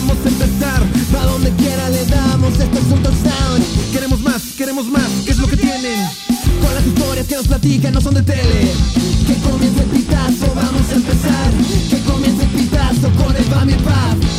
[0.00, 0.82] vamos a empezar.
[1.20, 3.62] A donde quiera le damos, esto es un touchdown.
[3.92, 6.08] Queremos más, queremos más, ¿qué es lo que tienen?
[6.60, 8.72] Con las historias que nos platican no son de tele.
[9.26, 11.50] Que comience el pitazo, vamos a empezar.
[11.90, 14.29] Que comience el pitazo con el Bami Pap.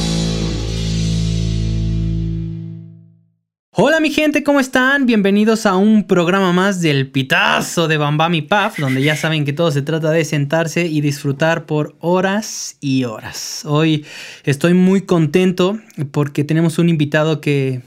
[3.74, 5.06] Hola mi gente, ¿cómo están?
[5.06, 9.72] Bienvenidos a un programa más del Pitazo de Bambami Puff, donde ya saben que todo
[9.72, 13.64] se trata de sentarse y disfrutar por horas y horas.
[13.64, 14.06] Hoy
[14.44, 15.80] estoy muy contento
[16.12, 17.80] porque tenemos un invitado que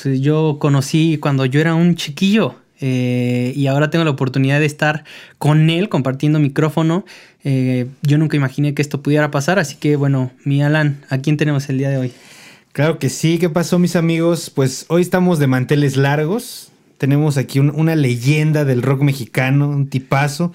[0.00, 2.54] pues, yo conocí cuando yo era un chiquillo.
[2.80, 5.02] eh, y ahora tengo la oportunidad de estar
[5.38, 7.04] con él compartiendo micrófono.
[7.42, 11.36] Eh, yo nunca imaginé que esto pudiera pasar, así que bueno, mi Alan, ¿a quién
[11.36, 12.12] tenemos el día de hoy?
[12.72, 14.50] Claro que sí, ¿qué pasó mis amigos?
[14.50, 16.68] Pues hoy estamos de manteles largos.
[16.96, 20.52] Tenemos aquí un- una leyenda del rock mexicano, un tipazo.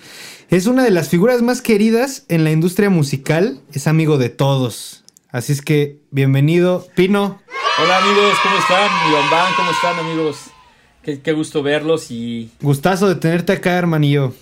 [0.49, 3.59] Es una de las figuras más queridas en la industria musical.
[3.73, 5.03] Es amigo de todos.
[5.29, 7.39] Así es que, bienvenido, Pino.
[7.83, 8.89] Hola amigos, ¿cómo están?
[9.07, 10.37] Mi Bambán, ¿cómo están amigos?
[11.03, 14.33] Qué, qué gusto verlos y Gustazo de tenerte acá, hermanillo.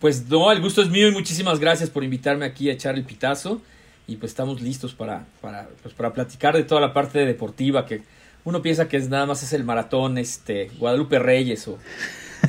[0.00, 3.02] pues no, el gusto es mío y muchísimas gracias por invitarme aquí a echar el
[3.02, 3.60] pitazo
[4.08, 8.02] y pues estamos listos para, para, pues, para platicar de toda la parte deportiva que
[8.44, 11.72] uno piensa que es nada más es el maratón este Guadalupe Reyes o,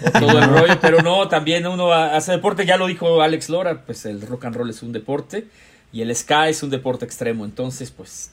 [0.06, 3.84] o todo el rollo, pero no, también uno hace deporte, ya lo dijo Alex Lora,
[3.86, 5.46] pues el rock and roll es un deporte
[5.92, 8.32] y el ska es un deporte extremo, entonces pues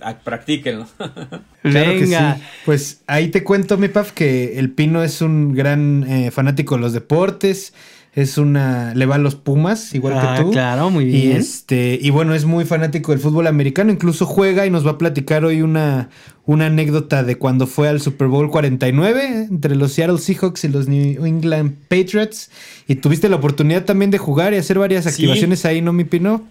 [0.00, 0.86] a- practíquenlo.
[1.62, 2.36] Claro que Venga.
[2.36, 2.42] sí.
[2.64, 6.80] Pues ahí te cuento, mi Paf, que el Pino es un gran eh, fanático de
[6.80, 7.74] los deportes.
[8.12, 8.92] Es una.
[8.94, 10.50] Le va a los Pumas, igual Ah, que tú.
[10.50, 11.36] claro, muy Y bien.
[11.36, 13.92] este, y bueno, es muy fanático del fútbol americano.
[13.92, 16.08] Incluso juega y nos va a platicar hoy una,
[16.44, 20.88] una anécdota de cuando fue al Super Bowl 49 entre los Seattle Seahawks y los
[20.88, 22.50] New England Patriots.
[22.88, 25.10] Y tuviste la oportunidad también de jugar y hacer varias Sí.
[25.10, 26.44] activaciones ahí, ¿no, mi Pino?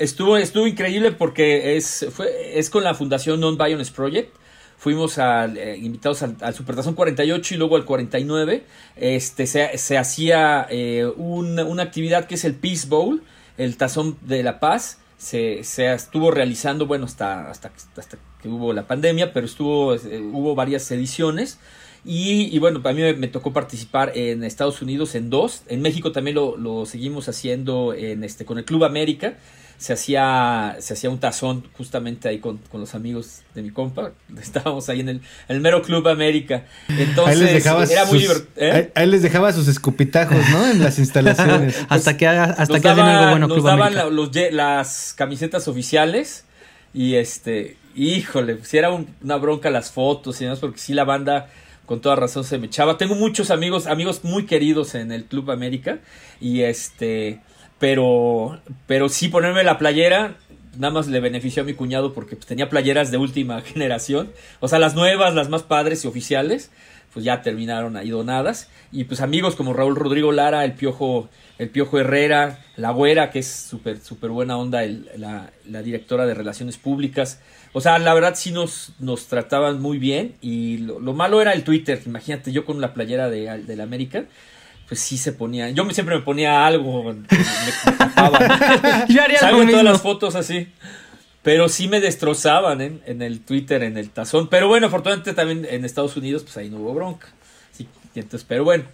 [0.00, 2.26] Estuvo, estuvo increíble porque es, fue,
[2.58, 4.30] es con la fundación Non-Violence Project.
[4.76, 8.64] Fuimos eh, invitados al, al Supertazón 48 y luego al 49.
[8.96, 13.22] Este, se, se hacía eh, un- una actividad que es el Peace Bowl,
[13.56, 14.98] el Tazón de la Paz.
[15.16, 20.20] Se, se estuvo realizando, bueno, hasta, hasta, hasta que hubo la pandemia, pero estuvo, eh,
[20.32, 21.58] hubo varias ediciones.
[22.06, 25.62] Y, bueno, a mí me, me tocó participar en Estados Unidos en dos.
[25.68, 29.38] En México también lo, lo seguimos haciendo en este, con el Club América.
[29.76, 34.12] Se hacía, se hacía un tazón justamente ahí con, con los amigos de mi compa.
[34.40, 36.64] Estábamos ahí en el, el mero Club América.
[36.88, 38.72] Entonces, ahí les dejaba era muy sus, divertido.
[38.72, 40.66] ahí, ahí les dejaba sus escupitajos, ¿no?
[40.70, 41.76] En las instalaciones.
[41.88, 45.68] hasta que hasta que hacen daban, algo bueno nos Club daban la- los las camisetas
[45.68, 46.44] oficiales
[46.92, 51.04] y este, híjole, si era un- una bronca las fotos y demás, porque sí la
[51.04, 51.48] banda
[51.86, 52.96] con toda razón se me echaba.
[52.96, 55.98] Tengo muchos amigos, amigos muy queridos en el Club América
[56.40, 57.40] y este,
[57.78, 60.36] pero, pero sí ponerme la playera.
[60.78, 64.32] Nada más le benefició a mi cuñado porque pues, tenía playeras de última generación.
[64.60, 66.70] O sea, las nuevas, las más padres y oficiales
[67.12, 68.68] pues ya terminaron ahí donadas.
[68.90, 73.38] Y pues amigos como Raúl Rodrigo Lara, el Piojo, el Piojo Herrera, la Güera, que
[73.38, 75.52] es súper, súper buena onda, el- la,
[75.84, 77.40] directora de Relaciones Públicas.
[77.72, 80.34] O sea, la verdad sí nos, nos trataban muy bien.
[80.40, 82.02] Y lo, lo malo era el Twitter.
[82.04, 84.24] Imagínate, yo con la playera de, de la América.
[84.88, 85.70] Pues sí se ponía.
[85.70, 87.04] Yo me, siempre me ponía algo.
[87.04, 88.38] Me, me tapaba.
[89.08, 90.68] Yo haría lo Salgo en todas las fotos así.
[91.42, 93.00] Pero sí me destrozaban ¿eh?
[93.04, 94.48] en el Twitter, en el tazón.
[94.48, 97.28] Pero bueno, afortunadamente también en Estados Unidos, pues ahí no hubo bronca.
[97.72, 98.84] Sí, entonces, pero bueno,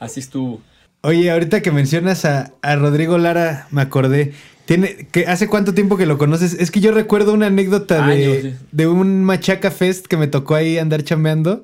[0.00, 0.60] así estuvo.
[1.02, 4.34] Oye, ahorita que mencionas a, a Rodrigo Lara, me acordé.
[4.64, 6.54] Tiene, que ¿Hace cuánto tiempo que lo conoces?
[6.54, 8.54] Es que yo recuerdo una anécdota de, sí.
[8.72, 11.62] de un Machaca Fest que me tocó ahí andar chambeando.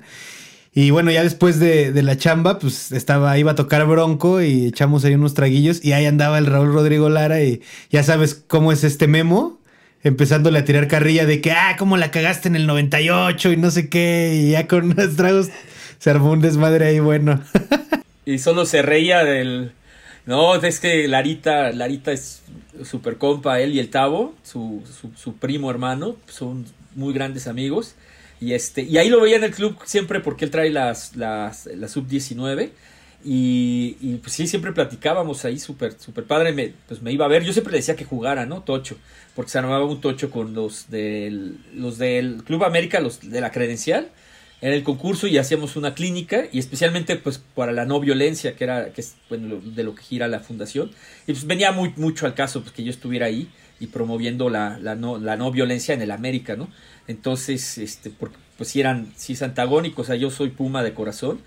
[0.76, 4.66] Y bueno, ya después de, de la chamba, pues estaba, iba a tocar Bronco y
[4.66, 5.84] echamos ahí unos traguillos.
[5.84, 9.60] Y ahí andaba el Raúl Rodrigo Lara y ya sabes cómo es este memo.
[10.02, 13.70] Empezándole a tirar carrilla de que, ah, cómo la cagaste en el 98 y no
[13.70, 14.34] sé qué.
[14.34, 15.50] Y ya con unos tragos
[15.98, 17.40] se armó un desmadre ahí bueno.
[18.26, 19.72] Y solo se reía del.
[20.24, 22.40] No, es que Larita, Larita es
[22.82, 27.96] super compa, él y el Tavo, su, su, su primo hermano, son muy grandes amigos.
[28.44, 31.64] Y este, y ahí lo veía en el club siempre porque él trae las, las,
[31.64, 32.72] la sub 19.
[33.24, 36.52] Y, y, pues sí, siempre platicábamos ahí, súper super padre.
[36.52, 37.42] Me, pues me iba a ver.
[37.42, 38.60] Yo siempre le decía que jugara, ¿no?
[38.60, 38.98] Tocho.
[39.34, 43.50] Porque se armaba un tocho con los del, los del Club América, los de la
[43.50, 44.10] credencial
[44.60, 48.64] en el concurso y hacíamos una clínica y especialmente pues para la no violencia que
[48.64, 50.90] era que es bueno, de lo que gira la fundación
[51.26, 54.78] y pues venía muy mucho al caso pues que yo estuviera ahí y promoviendo la,
[54.78, 56.70] la no la no violencia en el América no
[57.08, 60.94] entonces este porque pues sí eran sí es antagónico o sea yo soy Puma de
[60.94, 61.40] corazón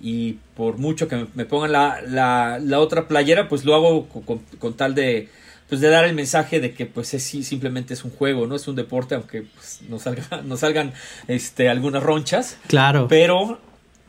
[0.00, 4.22] y por mucho que me, pongan la, la, la otra playera pues lo hago con,
[4.22, 5.28] con- con tal de
[5.68, 8.54] pues de dar el mensaje de que pues es sí, simplemente es un juego, no
[8.54, 10.92] es un deporte, aunque pues, nos, salga, nos salgan
[11.26, 12.58] este, algunas ronchas.
[12.66, 13.08] Claro.
[13.08, 13.58] Pero,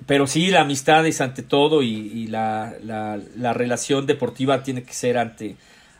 [0.05, 4.83] pero sí, la amistad es ante todo y, y la, la, la, relación deportiva tiene
[4.83, 5.55] que ser ante,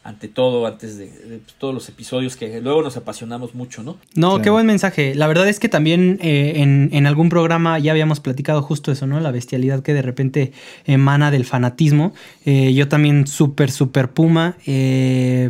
[0.06, 3.98] ante todo, antes de, de todos los episodios que luego nos apasionamos mucho, ¿no?
[4.14, 4.42] No, Claro.
[4.44, 5.16] qué buen mensaje.
[5.16, 9.08] La verdad es que también eh, en, en algún programa ya habíamos platicado justo eso,
[9.08, 9.20] ¿no?
[9.20, 10.54] La bestialidad que de repente
[10.86, 12.14] emana del fanatismo.
[12.46, 14.58] Eh, yo también súper, súper puma.
[14.68, 15.50] eh,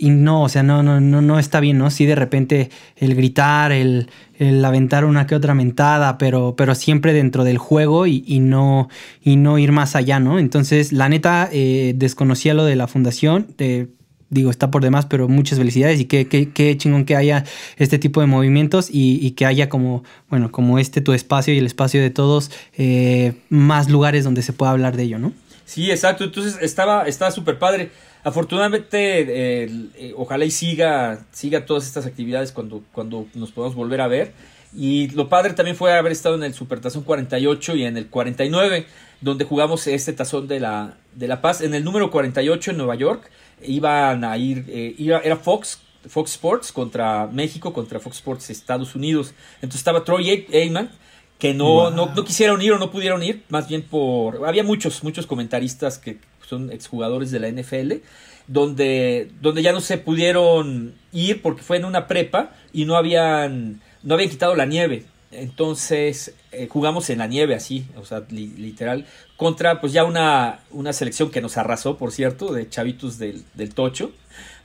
[0.00, 1.90] y no, o sea, no, no, no, no está bien, ¿no?
[1.90, 4.08] Sí, de repente el gritar, el,
[4.38, 8.88] el aventar una que otra mentada, pero, pero siempre dentro del juego y, y no,
[9.22, 10.38] y no ir más allá, ¿no?
[10.38, 13.48] Entonces, la neta, eh, desconocía lo de la fundación.
[13.58, 13.88] eh,
[14.30, 17.44] digo, está por demás, pero muchas felicidades y qué, qué, qué chingón que haya
[17.76, 21.58] este tipo de movimientos y, y que haya como, bueno, como este tu espacio y
[21.58, 25.32] el espacio de todos, eh, más lugares donde se pueda hablar de ello, ¿no?
[25.66, 26.24] Sí, exacto.
[26.24, 27.90] Entonces estaba estaba súper padre.
[28.22, 29.20] Afortunadamente,
[29.64, 34.08] eh, eh, ojalá y siga, siga todas estas actividades cuando, cuando nos podamos volver a
[34.08, 34.32] ver.
[34.76, 38.86] Y lo padre también fue haber estado en el Supertazón 48 y en el 49,
[39.20, 41.60] donde jugamos este tazón de la, de la Paz.
[41.60, 43.30] En el número 48 en Nueva York
[43.62, 48.94] iban a ir, eh, iba- era Fox, Fox Sports contra México, contra Fox Sports Estados
[48.94, 49.34] Unidos.
[49.56, 50.90] Entonces estaba Troy Aikman,
[51.38, 54.46] que no, no, no quisieron ir o no pudieron ir, más bien por...
[54.46, 56.18] Había muchos, muchos comentaristas que
[56.50, 57.92] son exjugadores de la NFL,
[58.46, 63.80] donde, donde ya no se pudieron ir porque fue en una prepa y no habían,
[64.02, 65.04] no habían quitado la nieve.
[65.32, 69.06] Entonces eh, jugamos en la nieve así, o sea, li- literal,
[69.36, 73.72] contra pues ya una, una selección que nos arrasó, por cierto, de chavitos del, del
[73.72, 74.10] Tocho,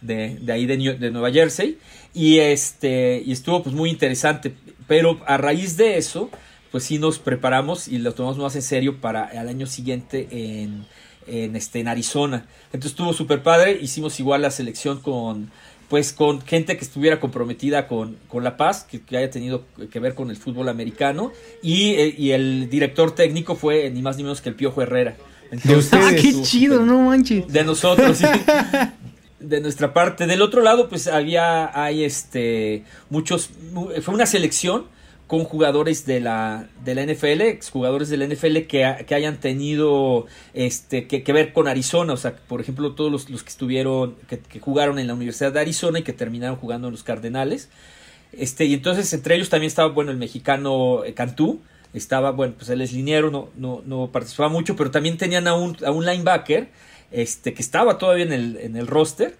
[0.02, 1.78] de, de ahí de, de Nueva Jersey,
[2.16, 4.56] y, este, y estuvo pues muy interesante,
[4.88, 6.32] pero a raíz de eso,
[6.72, 10.86] pues sí nos preparamos y lo tomamos más en serio para el año siguiente en,
[11.27, 12.45] en, este, en Arizona.
[12.66, 15.51] Entonces estuvo súper padre, hicimos igual la selección con
[15.89, 20.00] pues con gente que estuviera comprometida con, con la paz, que, que haya tenido que
[20.00, 21.31] ver con el fútbol americano,
[21.62, 25.16] y, eh, y el director técnico fue ni más ni menos que el Piojo Herrera.
[25.51, 26.06] Entonces, ustedes.
[26.07, 26.75] ¡Ah, qué estuvo chido!
[26.80, 27.48] súper- No manches.
[27.48, 28.25] de nosotros, sí.
[29.39, 30.25] De nuestra parte.
[30.25, 34.86] Del otro lado, pues había, hay este, muchos, mu- fue una selección
[35.27, 40.27] con jugadores de la, de la NFL, exjugadores de la NFL que, que hayan tenido
[40.54, 42.13] este, que, que ver con Arizona.
[42.13, 45.51] O sea, por ejemplo, todos los, los que estuvieron, que, que jugaron en la Universidad
[45.51, 47.69] de Arizona y que terminaron jugando en los Cardenales.
[48.33, 51.62] Este, y entonces entre ellos también estaba, bueno, el mexicano eh, Cantú.
[51.94, 55.56] Estaba, bueno, pues él es liniero, no, no, no participaba mucho, pero también tenían a
[55.56, 56.68] un, a un linebacker,
[57.12, 59.38] este, que estaba todavía en el, en el roster.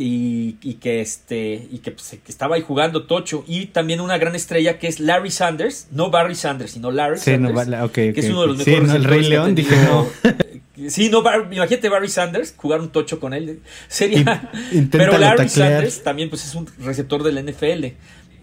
[0.00, 4.16] Y, y que este y que, pues, que estaba ahí jugando Tocho y también una
[4.16, 8.10] gran estrella que es Larry Sanders no Barry Sanders sino Larry Sí, no, Sanders que
[8.14, 8.62] es uno de los ok.
[8.64, 10.08] Sí, mejores no, el Rey que León, dije, tenido-
[10.88, 13.58] Sí, no, Bar- imagínate Barry Sanders jugar un tocho con él.
[13.88, 14.48] Sería.
[14.70, 15.72] In- Pero Larry taclear.
[15.72, 17.86] Sanders también pues, es un receptor del NFL.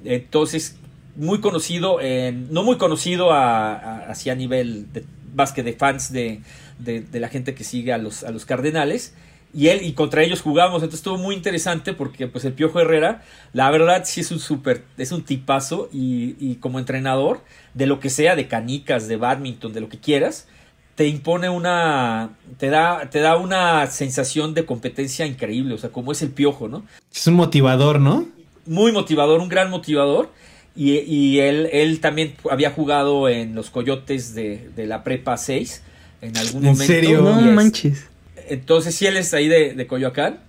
[0.03, 0.75] Entonces,
[1.15, 6.11] muy conocido, en- no muy conocido a, a- así a nivel de básquet de fans
[6.11, 6.41] de,
[6.79, 9.13] de- de la gente que sigue a los, a los Cardenales.
[9.55, 13.23] Y él, y contra ellos jugamos, entonces estuvo muy interesante porque pues el Piojo Herrera,
[13.53, 17.41] la verdad sí es un súper, es un tipazo y, y como entrenador,
[17.73, 20.47] de lo que sea, de canicas, de badminton, de lo que quieras,
[20.95, 26.11] te impone una, te da, te da una sensación de competencia increíble, o sea, como
[26.11, 26.83] es el Piojo, ¿no?
[27.13, 28.27] Es un motivador, ¿no?
[28.65, 30.29] muy motivador, un gran motivador.
[30.75, 35.81] Y, y él, él también había jugado en los Coyotes de, de la Prepa 6
[36.21, 36.85] en algún ¿En momento.
[36.85, 37.21] serio?
[37.21, 38.09] No manches.
[38.49, 40.39] Entonces, sí, él es ahí de, de Coyoacán.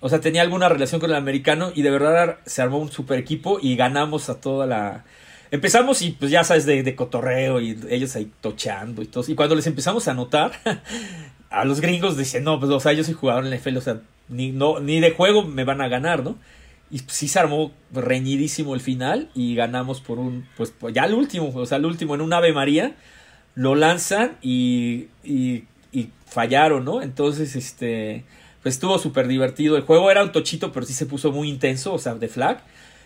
[0.00, 3.18] O sea, tenía alguna relación con el americano y de verdad se armó un super
[3.18, 5.04] equipo y ganamos a toda la...
[5.50, 9.24] Empezamos y pues ya sabes, de, de cotorreo y ellos ahí tocheando y todo.
[9.28, 10.52] Y cuando les empezamos a notar,
[11.50, 13.80] a los gringos dicen, no, pues o sea, yo soy jugador en la NFL, o
[13.80, 16.38] sea, ni, no, ni de juego me van a ganar, ¿no?
[16.90, 21.14] Y pues, sí se armó reñidísimo el final y ganamos por un, pues ya el
[21.14, 22.94] último, o sea, el último en un Ave María,
[23.54, 25.08] lo lanzan y,
[25.92, 27.02] y fallaron, ¿no?
[27.02, 28.24] Entonces, este,
[28.62, 29.76] pues estuvo súper divertido.
[29.76, 32.62] El juego era un tochito, pero sí se puso muy intenso, o sea, de flag.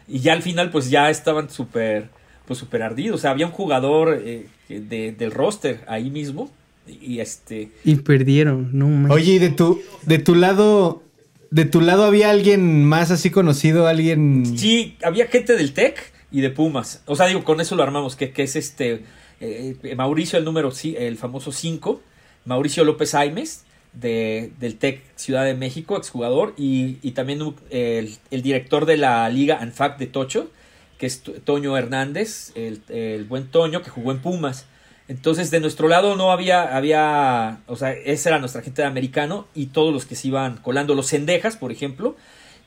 [0.09, 2.09] Y ya al final, pues ya estaban súper,
[2.47, 3.17] pues súper ardidos.
[3.17, 6.51] O sea, había un jugador eh, de- del roster ahí mismo.
[6.87, 9.13] Y este, Y perdieron, no.
[9.13, 11.03] Oye, y de tu, de tu lado,
[11.51, 14.59] de tu lado había alguien más así conocido, alguien.
[14.59, 17.03] Sí, había gente del TEC y de Pumas.
[17.07, 19.03] O sea, digo, con eso lo armamos, que, que es este
[19.41, 22.03] eh, Mauricio, el número, el famoso 5,
[22.45, 28.43] Mauricio López Aimes, de, del TEC Ciudad de México, exjugador, y, y también el, el
[28.43, 30.51] director de la Liga ANFAC de Tocho,
[30.99, 34.67] que es To- Toño Hernández, el, el buen Toño, que jugó en Pumas.
[35.07, 39.47] Entonces, de nuestro lado no había, había, o sea, esa era nuestra gente de americano
[39.55, 42.17] y todos los que se iban colando, los Cendejas, por ejemplo,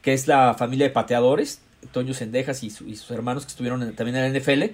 [0.02, 3.82] que es la familia de pateadores, Toño Cendejas y, su- y sus hermanos que estuvieron
[3.84, 4.74] en- también en la NFL,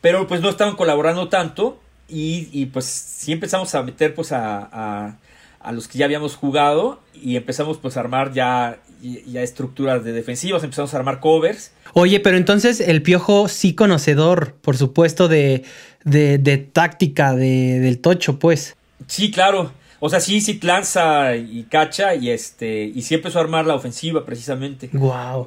[0.00, 4.68] pero pues no estaban colaborando tanto y, y, pues sí empezamos a meter pues a,
[4.72, 5.18] a,
[5.60, 10.12] a los que ya habíamos jugado y empezamos pues a armar ya, ya estructuras de
[10.12, 11.72] defensivas, empezamos a armar covers.
[11.92, 15.64] Oye, pero entonces el piojo sí conocedor, por supuesto, de,
[16.04, 18.76] de, de táctica de, del tocho, pues.
[19.06, 19.72] Sí, claro.
[20.00, 23.74] O sea, sí, sí lanza y cacha y este y sí empezó a armar la
[23.74, 24.88] ofensiva precisamente.
[24.92, 25.46] Wow.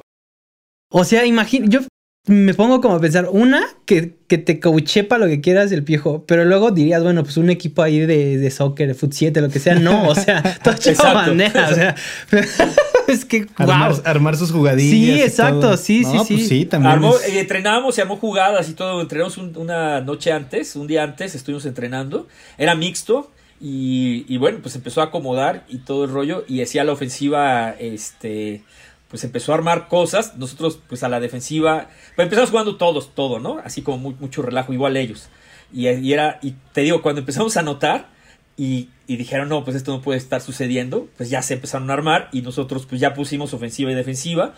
[0.90, 1.80] O sea, imagina, yo
[2.26, 5.82] me pongo como a pensar, una, que, que te coache para lo que quieras el
[5.82, 9.40] piojo, pero luego dirías, bueno, pues un equipo ahí de, de soccer, de fut 7,
[9.40, 11.14] lo que sea, no, o sea, tocho Exacto.
[11.30, 11.94] bandera, o sea,
[13.08, 14.02] es que, Armar, wow.
[14.04, 14.90] armar sus jugadillas.
[14.92, 15.76] Sí, y exacto, todo.
[15.76, 16.34] sí, sí, No, sí.
[16.36, 16.92] Pues sí, también.
[16.92, 19.00] Armó, es- eh, entrenábamos y armó jugadas y todo.
[19.02, 22.28] Entrenamos un- una noche antes, un día antes, estuvimos entrenando.
[22.56, 26.44] Era mixto y, y bueno, pues empezó a acomodar y todo el rollo.
[26.48, 28.62] Y hacía la ofensiva, este,
[29.12, 30.36] pues empezó a armar cosas.
[30.36, 33.60] Nosotros, pues a la defensiva, pues empezamos jugando todos, todo, ¿no?
[33.64, 35.28] Así como mucho relajo, igual ellos.
[35.72, 38.08] Y, era, y te digo, cuando empezamos a anotar
[38.56, 41.94] y, y dijeron, no, pues esto no puede estar sucediendo, pues ya se empezaron a
[41.94, 44.54] armar y nosotros pues ya pusimos ofensiva y defensiva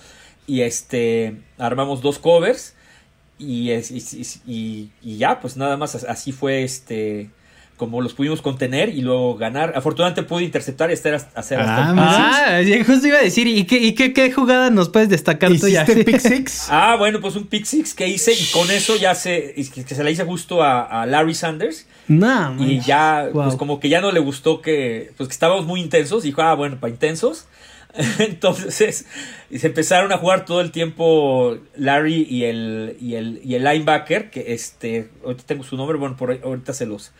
[0.47, 2.75] y este, armamos dos covers
[3.39, 3.71] y,
[4.47, 7.31] y, ya, pues nada más as- así fue este
[7.77, 9.73] como los pudimos contener y luego ganar.
[9.77, 12.81] Afortunadamente pude interceptar y hacer hasta, hacer hasta Ah, el.
[12.81, 15.69] Ah, justo iba a decir, ¿y qué, y qué, qué jugada nos puedes destacar tú
[15.69, 15.83] ya?
[15.83, 16.69] ¿Hiciste pick six?
[16.71, 19.95] Ah, bueno, pues un pick six que hice y con eso ya se, que que
[19.95, 21.87] se la hice justo a, a Larry Sanders.
[22.07, 23.45] No, Y ya, Wow.
[23.45, 26.23] pues como que ya no le gustó que, pues que estábamos muy intensos.
[26.23, 27.47] Dijo, ah, bueno, para intensos.
[28.19, 29.07] Entonces,
[29.51, 33.65] y se empezaron a jugar todo el tiempo Larry y el, y el, y el
[33.65, 37.13] linebacker, que este, ahorita tengo su nombre, bueno, por ahorita se los,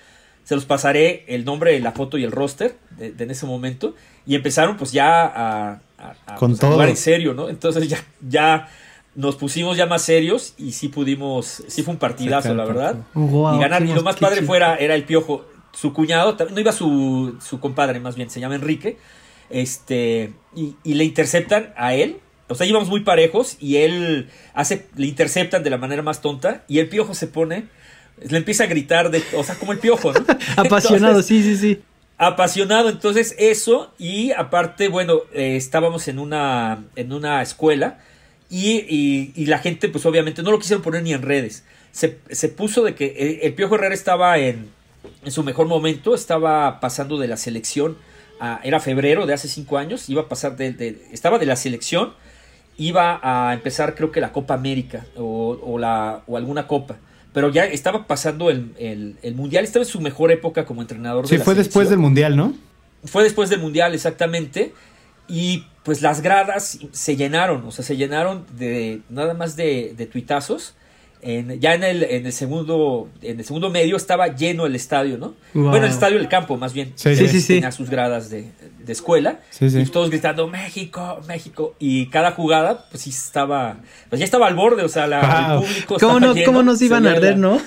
[0.45, 3.95] se los pasaré el nombre, la foto y el roster de, de en ese momento.
[4.27, 7.49] Y empezaron pues ya a, a- a, Con pues, a jugar en serio, ¿no?
[7.49, 7.99] Entonces ya,
[8.29, 8.69] ya
[9.15, 12.97] nos pusimos ya más serios y sí pudimos, sí fue un partidazo, la verdad.
[13.15, 13.83] Wow, y ganar.
[13.85, 15.47] Y lo más padre fuera era el piojo.
[15.73, 18.97] Su cuñado, no iba su, su compadre, más bien, se llama Enrique.
[19.51, 22.19] Este, y, y le interceptan a él.
[22.49, 26.65] O sea, íbamos muy parejos y él hace, le interceptan de la manera más tonta.
[26.69, 27.69] Y el piojo se pone,
[28.29, 30.21] le empieza a gritar, de, o sea, como el piojo, ¿no?
[30.57, 31.83] Apasionado, Entonces, sí, sí, sí.
[32.17, 37.99] apasionado entonces eso y aparte bueno eh, estábamos en una en una escuela
[38.51, 42.19] y, y- y la gente pues obviamente no lo quisieron poner ni en redes se,
[42.31, 44.69] se puso de que eh, el Piojo Herrera estaba en,
[45.25, 47.97] en su mejor momento estaba pasando de la selección
[48.41, 51.57] a- era febrero de hace cinco años iba a pasar de, de- estaba de la
[51.57, 52.13] selección
[52.77, 56.97] iba a empezar creo que la Copa América o, o la o alguna copa
[57.35, 61.27] pero ya estaba pasando el, el- el mundial estaba en su mejor época como entrenador
[61.29, 62.55] de Sí, fue después del mundial, ¿no?
[63.05, 64.73] Fue después del Mundial, exactamente.
[65.29, 70.07] Y pues las gradas se llenaron, o sea, se llenaron de nada más de, de
[70.07, 70.75] tuitazos.
[71.27, 75.17] En- ya en el, en el segundo en el segundo medio estaba lleno el estadio,
[75.17, 75.35] ¿no?
[75.55, 75.71] Wow.
[75.71, 76.93] Bueno, el estadio del campo, más bien.
[76.97, 77.55] Sí, sí, sí.
[77.55, 78.51] Tenía sus gradas de,
[78.85, 79.41] de escuela.
[79.51, 79.81] Sí, sí.
[79.81, 81.75] Y todos gritando México, México.
[81.79, 83.79] Y cada jugada, pues sí estaba,
[84.11, 85.21] pues ya estaba al borde, o sea, la,
[85.55, 85.63] Wow.
[85.63, 87.61] el público ¿Cómo, no, lleno, ¿Cómo nos iban a arder, la- no?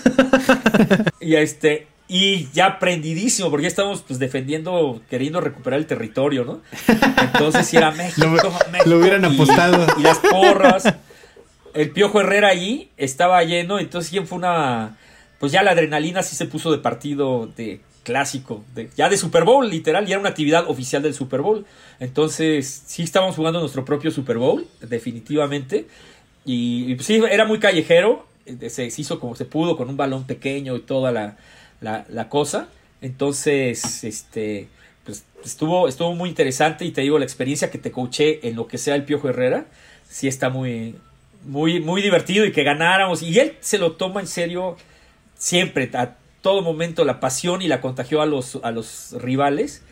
[1.20, 6.62] y este y ya prendidísimo porque ya estábamos pues defendiendo queriendo recuperar el territorio no
[7.22, 8.32] entonces si era México, Lo-
[8.72, 9.86] México, lo hubieran y- apostado.
[9.98, 10.86] y las porras
[11.78, 14.98] el piojo Herrera allí estaba lleno entonces sí fue una
[15.40, 18.64] pues ya la adrenalina sí se puso de partido de clásico
[18.96, 21.66] ya de Super Bowl literal ya era una actividad oficial del Super Bowl
[22.00, 25.88] entonces sí estábamos jugando nuestro propio Super Bowl definitivamente
[26.48, 28.26] y, y, pues, sí, era muy callejero.
[28.46, 31.38] eh, Se hizo como se pudo, con un balón pequeño y toda la,
[31.82, 32.70] la, la cosa.
[33.02, 34.68] Entonces, este,
[35.04, 36.86] pues estuvo, estuvo muy interesante.
[36.86, 39.66] Y te digo, la experiencia que te coaché en lo que sea el Piojo Herrera,
[40.10, 40.96] sí está muy,
[41.48, 43.24] muy, muy divertido y que ganáramos.
[43.24, 44.78] Y él se lo toma en serio
[45.36, 49.84] siempre, a todo momento, la pasión y la contagió a los, a los rivales.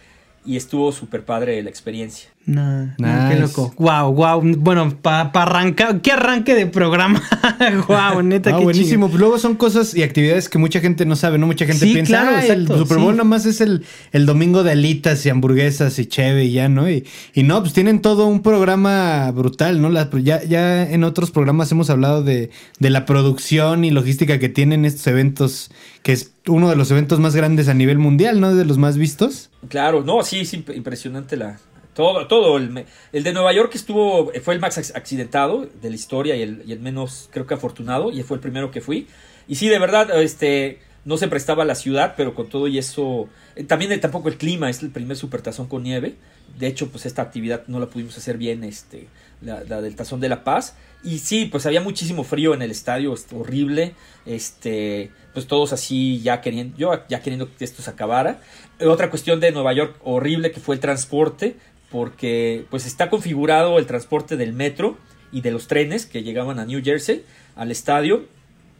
[0.45, 2.29] Y estuvo súper padre la experiencia.
[2.47, 3.73] No, no, qué loco.
[3.79, 4.39] Wow, wow.
[4.57, 7.19] Bueno, para arrancar, qué arranque de programa.
[7.87, 9.07] wow, neta, Ah, qué buenísimo.
[9.07, 11.47] Pues luego son cosas y actividades que mucha gente no sabe, ¿no?
[11.47, 13.17] Mucha gente Sí, piensa, claro, ah, el exacto, Super Bowl sí.
[13.17, 16.87] nomás es el, el domingo de alitas y hamburguesas y cheve y ya, ¿no?
[16.87, 19.89] Y, y no, pues tienen todo un programa brutal, ¿no?
[19.89, 24.49] La- ya, ya en otros programas hemos hablado de, de la producción y logística que
[24.49, 25.71] tienen estos eventos,
[26.03, 28.53] que es uno de los eventos más grandes a nivel mundial, ¿no?
[28.53, 29.49] De los más vistos.
[29.67, 31.57] Claro, no, sí, es imp- impresionante la
[31.95, 35.95] todo, todo el, el de Nueva York estuvo fue el más ac- accidentado de la
[35.95, 39.07] historia y el, y el menos creo que afortunado y fue el primero que fui
[39.47, 43.29] y sí de verdad este no se prestaba la ciudad, pero con todo y eso,
[43.55, 46.15] eh, también tampoco el clima, es el primer supertazón con nieve.
[46.57, 49.07] De hecho, pues esta actividad no la pudimos hacer bien, este,
[49.39, 50.75] la, la del tazón de La Paz.
[51.03, 53.93] Y sí, pues había muchísimo frío en el estadio, es horrible.
[54.25, 58.41] Este, pues todos así ya queriendo, yo ya queriendo que esto se acabara.
[58.81, 61.55] Otra cuestión de Nueva York horrible que fue el transporte,
[61.95, 64.97] porque pues está configurado el transporte del metro
[65.31, 67.23] y de los trenes que llegaban a New Jersey
[67.55, 68.25] al estadio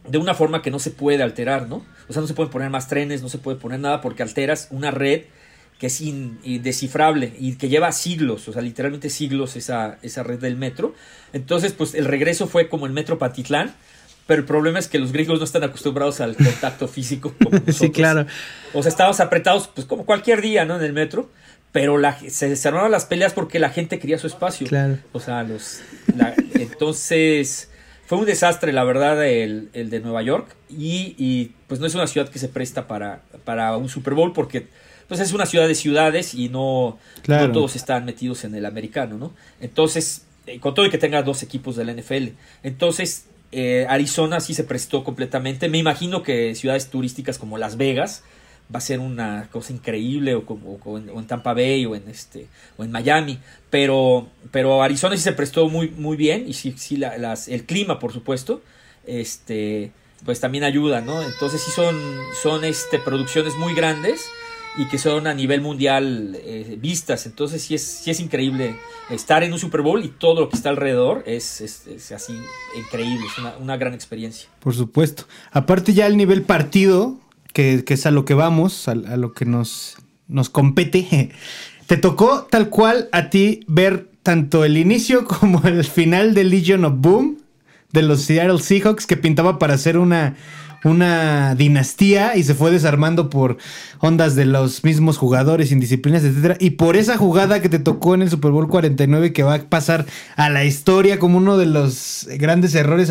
[0.06, 1.82] de una forma que no se puede alterar, ¿no?
[2.10, 4.68] O sea, no se pueden poner más trenes, no se puede poner nada porque alteras
[4.70, 5.22] una red
[5.78, 10.58] que es indescifrable y que lleva siglos, o sea, literalmente siglos esa, esa red del
[10.58, 10.94] metro.
[11.32, 13.74] Entonces, pues el regreso fue como el metro Patitlán,
[14.26, 17.76] pero el problema es que los gringos no están acostumbrados al contacto físico como nosotros.
[17.76, 18.26] Sí, claro.
[18.74, 20.76] O sea, estábamos apretados, pues como cualquier día, ¿no?
[20.76, 21.30] En el metro,
[21.76, 24.66] pero la, se desarmaron las peleas porque la gente quería su espacio.
[24.66, 24.96] Claro.
[25.12, 25.80] O sea, los...
[26.16, 27.68] la- entonces...
[28.06, 30.54] Fue un desastre, la verdad, el, el de Nueva York.
[30.70, 34.32] Y, y, pues no es una ciudad que se presta para, para un Super Bowl
[34.32, 34.68] porque
[35.08, 37.48] pues es una ciudad de ciudades y no, Claro.
[37.48, 39.34] no todos están metidos en el americano, ¿no?
[39.60, 42.28] Entonces, eh, con todo y que tenga dos equipos de la NFL.
[42.62, 45.68] Entonces, eh, Arizona sí se prestó completamente.
[45.68, 48.22] Me imagino que ciudades turísticas como Las Vegas
[48.74, 52.84] va a ser una cosa increíble o como en, Tampa Bay o en este o
[52.84, 53.38] en Miami.
[53.70, 57.64] Pero pero Arizona sí se prestó muy muy bien y sí sí la- las, el
[57.64, 58.62] clima por supuesto
[59.06, 59.92] este
[60.24, 61.96] pues también ayuda no entonces sí son
[62.42, 64.26] son este producciones muy grandes
[64.78, 67.24] y que son a nivel mundial eh, vistas.
[67.26, 68.76] Entonces sí es sí es increíble
[69.10, 72.34] estar en un Super Bowl y todo lo que está alrededor es, es así
[72.76, 74.50] increíble es una, una gran experiencia.
[74.60, 75.24] Por supuesto.
[75.50, 77.18] Aparte ya el nivel partido,
[77.56, 79.96] que, es a lo que vamos, a, a lo que nos,
[80.28, 81.30] nos compete,
[81.86, 86.84] te tocó tal cual a ti ver tanto el inicio como el final de Legion
[86.84, 87.38] of Boom
[87.92, 90.36] de los Seattle Seahawks que pintaba para ser una,
[90.84, 93.58] una dinastía y se fue desarmando por
[94.00, 96.56] ondas de los mismos jugadores, indisciplinas, etcétera.
[96.60, 99.62] Y por esa jugada que te tocó en el Super Bowl 49 que va a
[99.62, 100.06] pasar
[100.36, 103.10] a la historia como uno de los grandes errores.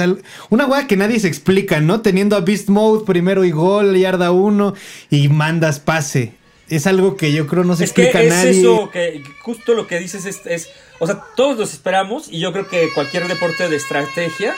[0.49, 2.01] Una jugada que nadie se explica, ¿no?
[2.01, 4.73] Teniendo a Beast Mode primero y gol, yarda uno
[5.09, 6.33] y mandas pase.
[6.67, 8.59] Es algo que yo creo no se es que explica es a nadie.
[8.61, 12.51] eso, que justo lo que dices es, es, o sea, todos los esperamos y yo
[12.53, 14.55] creo que cualquier deporte de estrategia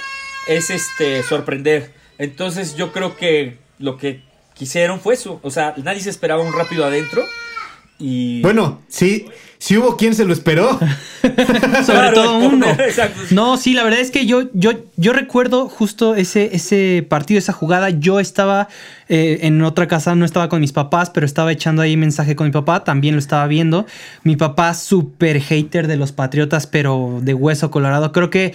[0.48, 1.97] es este sorprender.
[2.19, 4.21] Entonces yo creo que lo que
[4.53, 7.23] quisieron fue eso, o sea, nadie se esperaba un rápido adentro
[7.99, 9.25] y Bueno, sí,
[9.58, 10.80] sí hubo quien se lo esperó.
[11.21, 12.67] Sobre Claro, todo uno.
[13.32, 17.53] No, sí, la verdad es que yo, yo, yo recuerdo justo ese, ese partido, esa
[17.53, 17.89] jugada.
[17.89, 18.67] Yo estaba
[19.10, 22.45] eh, en otra casa, no estaba con mis papás, pero estaba echando ahí mensaje con
[22.45, 23.88] mi papá, también lo estaba viendo.
[24.23, 28.12] Mi papá, súper hater de los Patriotas, pero de hueso colorado.
[28.12, 28.53] Creo que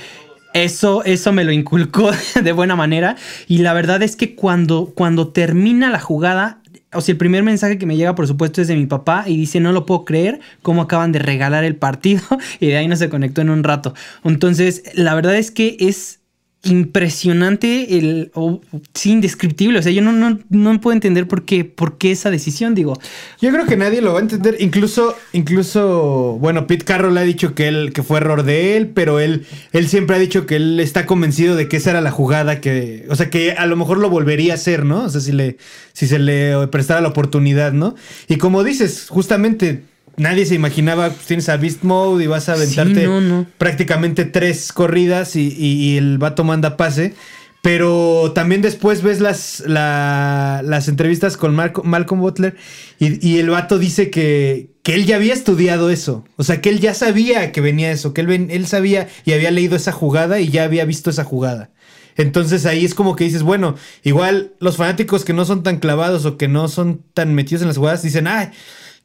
[0.55, 2.11] eso, eso me lo inculcó
[2.43, 3.17] de buena manera.
[3.49, 6.63] Y la verdad es que cuando, cuando termina la jugada,
[6.93, 9.37] o sea, el primer mensaje que me llega, por supuesto, es de mi papá y
[9.37, 12.23] dice, no lo puedo creer, cómo acaban de regalar el partido
[12.61, 13.95] y de ahí no se conectó en un rato.
[14.25, 16.22] Entonces, la verdad es que es
[16.65, 18.61] impresionante, el, o,
[18.95, 19.81] sí, indescriptible.
[19.81, 22.99] O sea, yo no, no, no puedo entender por qué, por qué esa decisión, digo.
[23.41, 24.57] Yo creo que nadie lo va a entender.
[24.61, 29.19] Incluso, incluso, bueno, Pete Carroll ha dicho que él, que fue error de él, pero
[29.19, 32.61] él, él siempre ha dicho que él está convencido de que esa era la jugada
[32.61, 35.05] que, o sea, que a lo mejor lo volvería a hacer, ¿no?
[35.05, 35.57] O sea, si le,
[35.93, 37.97] si se le prestara la oportunidad, ¿no?
[38.29, 39.83] Y como dices, justamente
[40.17, 43.47] nadie se imaginaba, pues, tienes a Beast Mode y vas a Sí, aventarte no, no.
[43.59, 47.15] prácticamente tres corridas y, y- y el vato manda pase.
[47.63, 52.57] Pero también después ves las, la- las entrevistas con Marco- Malcolm Butler
[52.99, 56.25] y, y el vato dice que, que él ya había estudiado eso.
[56.37, 59.33] O sea, que él ya sabía que venía eso, que él, ven- él sabía y
[59.33, 61.71] había leído esa jugada y ya había visto esa jugada.
[62.17, 66.27] Entonces ahí es como que dices, bueno, igual los fanáticos que no son tan clavados
[66.27, 68.49] o que no son tan metidos en las jugadas dicen, ay,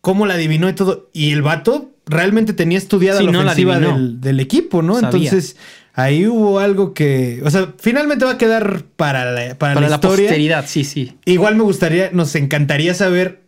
[0.08, 1.10] ¿cómo la adivinó y todo?
[1.12, 4.94] Y el vato realmente tenía estudiada Sí, la no la ofensiva del, del equipo, ¿no?
[5.02, 5.10] Sabía.
[5.10, 5.58] Entonces
[5.96, 9.90] ahí hubo algo que, o sea, finalmente va a quedar para la, para Para la
[9.90, 10.28] la historia.
[10.30, 11.18] posteridad, sí, sí.
[11.26, 13.42] Igual me gustaría, nos encantaría saber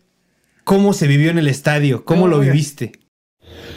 [0.64, 2.92] cómo se vivió en el estadio, cómo lo viviste.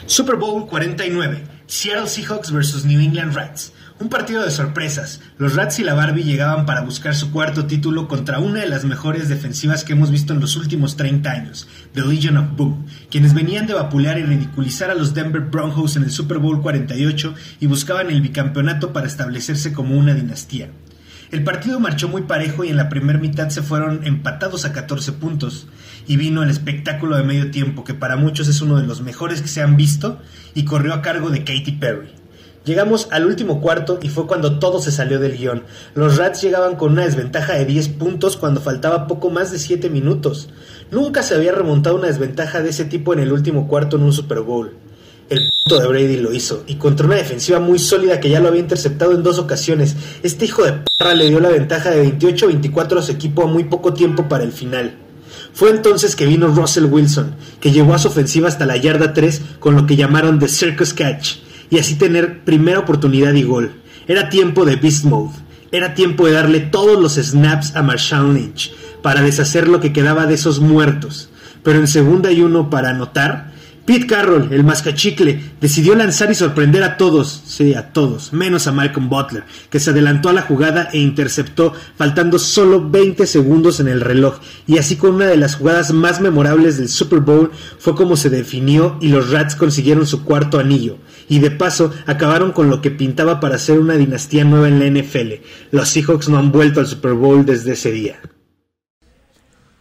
[0.04, 3.72] Super Bowl 49, Seattle Seahawks vs New England Rats.
[4.00, 5.20] Un partido de sorpresas.
[5.38, 8.84] Los Rats y la Barbie llegaban para buscar su cuarto título contra una de las
[8.84, 13.34] mejores defensivas que hemos visto en los últimos 30 años, The Legion of Boom, quienes
[13.34, 17.66] venían de vapulear y ridiculizar a los Denver Broncos en el Super Bowl 48 y
[17.68, 20.70] buscaban el bicampeonato para establecerse como una dinastía.
[21.30, 25.12] El partido marchó muy parejo y en la primera mitad se fueron empatados a 14
[25.12, 25.68] puntos
[26.08, 29.40] y vino el espectáculo de medio tiempo que para muchos es uno de los mejores
[29.40, 30.20] que se han visto
[30.52, 32.23] y corrió a cargo de Katy Perry.
[32.64, 35.64] Llegamos al último cuarto y fue cuando todo se salió del guion.
[35.94, 39.90] Los Rats llegaban con una desventaja de 10 puntos cuando faltaba poco más de 7
[39.90, 40.48] minutos.
[40.90, 44.14] Nunca se había remontado una desventaja de ese tipo en el último cuarto en un
[44.14, 44.72] Super Bowl.
[45.28, 48.48] El puto de Brady lo hizo, y contra una defensiva muy sólida que ya lo
[48.48, 52.98] había interceptado en dos ocasiones, este hijo de perra le dio la ventaja de 28-24
[52.98, 54.96] a su equipo a muy poco tiempo para el final.
[55.52, 59.42] Fue entonces que vino Russell Wilson, que llevó a su ofensiva hasta la yarda 3
[59.60, 63.72] con lo que llamaron The Circus Catch, y así tener primera oportunidad y gol.
[64.06, 65.34] Era tiempo de Beast Mode.
[65.72, 68.72] Era tiempo de darle todos los snaps a Marshawn Lynch
[69.02, 71.30] para deshacer lo que quedaba de esos muertos.
[71.62, 73.53] Pero en segunda y uno para anotar,
[73.84, 78.72] Pete Carroll, el mascachicle, decidió lanzar y sorprender a todos, sí, a todos, menos a
[78.72, 83.88] Malcolm Butler, que se adelantó a la jugada e interceptó, faltando solo 20 segundos en
[83.88, 84.38] el reloj.
[84.66, 88.30] Y así con una de las jugadas más memorables del Super Bowl fue como se
[88.30, 90.96] definió y los Rats consiguieron su cuarto anillo.
[91.28, 94.86] Y de paso acabaron con lo que pintaba para ser una dinastía nueva en la
[94.86, 95.44] NFL.
[95.72, 98.18] Los Seahawks no han vuelto al Super Bowl desde ese día.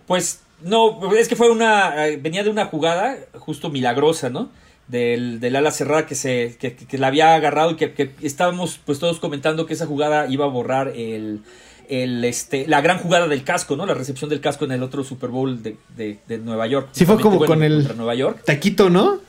[0.05, 2.07] Pues no, es que fue una.
[2.07, 4.49] eh, Venía de una jugada justo milagrosa, ¿no?
[4.87, 8.79] Del, del ala cerrada que se que, que la había agarrado y que, que estábamos
[8.85, 11.41] pues todos comentando que esa jugada iba a borrar el,
[11.87, 13.85] el este la gran jugada del casco, ¿no?
[13.85, 16.89] La recepción del casco en el otro Super Bowl de, de, de Nueva York.
[16.91, 18.41] Sí, fue como con el- Nueva York.
[18.45, 19.19] Taquito, ¿no?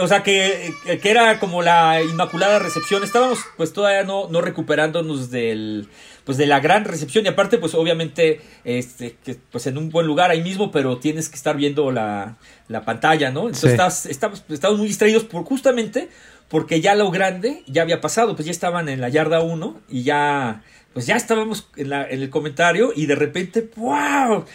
[0.00, 3.04] O sea, que, que era como la inmaculada recepción.
[3.04, 5.88] Estábamos pues todavía no, no recuperándonos del
[6.24, 10.06] pues de la gran recepción y aparte pues obviamente este que pues en un buen
[10.06, 12.36] lugar ahí mismo, pero tienes que estar viendo la,
[12.68, 13.40] la pantalla, ¿no?
[13.42, 13.74] Entonces Sí.
[13.74, 16.08] estás- estamos, estamos muy distraídos por justamente
[16.48, 20.02] porque ya lo grande ya había pasado, pues ya estaban en la yarda 1 y
[20.04, 20.62] ya
[20.94, 24.46] pues ya estábamos en, la- en el comentario y de repente ¡wow!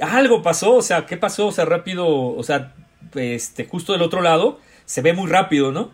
[0.00, 1.48] Algo pasó, o sea, ¿qué pasó?
[1.48, 2.74] O sea, rápido, o sea,
[3.14, 5.90] este, justo del otro lado, se ve muy rápido, ¿no?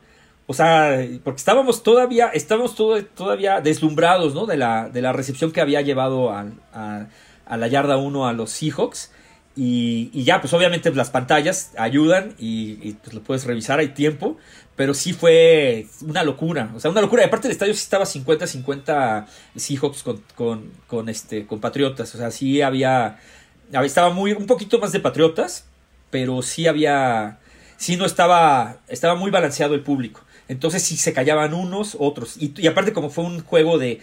[0.46, 4.44] O sea, porque estábamos todavía, estábamos todo- todavía deslumbrados, ¿no?
[4.46, 8.50] De la, de la recepción que había llevado a, a- la yarda 1 a los
[8.50, 9.10] Seahawks.
[9.56, 14.36] Y, ya, pues obviamente las pantallas ayudan y, pues lo puedes revisar, hay tiempo.
[14.76, 17.22] Pero sí fue una locura, o sea, una locura.
[17.22, 22.12] Y aparte el estadio sí estaba 50-50 Seahawks con, con, con, este, con Patriotas.
[22.14, 23.18] O sea, sí había,
[23.72, 25.66] había- estaba muy, un poquito más de Patriotas,
[26.14, 27.40] pero sí había,
[27.76, 30.20] sí no estaba, estaba muy balanceado el público.
[30.46, 32.36] Entonces sí se callaban unos, otros.
[32.38, 34.00] Y, aparte como fue un juego de,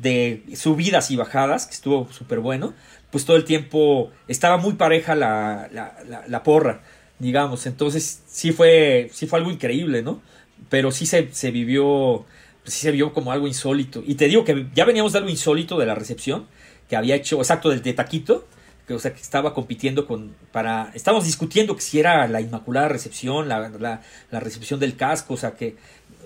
[0.00, 2.74] de subidas y bajadas, que estuvo súper bueno,
[3.10, 6.82] pues todo el tiempo estaba muy pareja la, la, la- porra,
[7.18, 7.66] digamos.
[7.66, 10.22] Entonces sí fue, sí fue algo increíble, ¿no?
[10.68, 12.24] Pero sí se, se vivió,
[12.66, 14.00] sí se vio como algo insólito.
[14.06, 16.46] Y te digo que ya veníamos de algo insólito de la recepción,
[16.88, 18.46] que había hecho, exacto, del de Taquito,
[18.88, 22.88] que, o sea, que estaba compitiendo con, para, estábamos discutiendo que si era la inmaculada
[22.88, 25.76] recepción, la, la, recepción del casco, o sea, que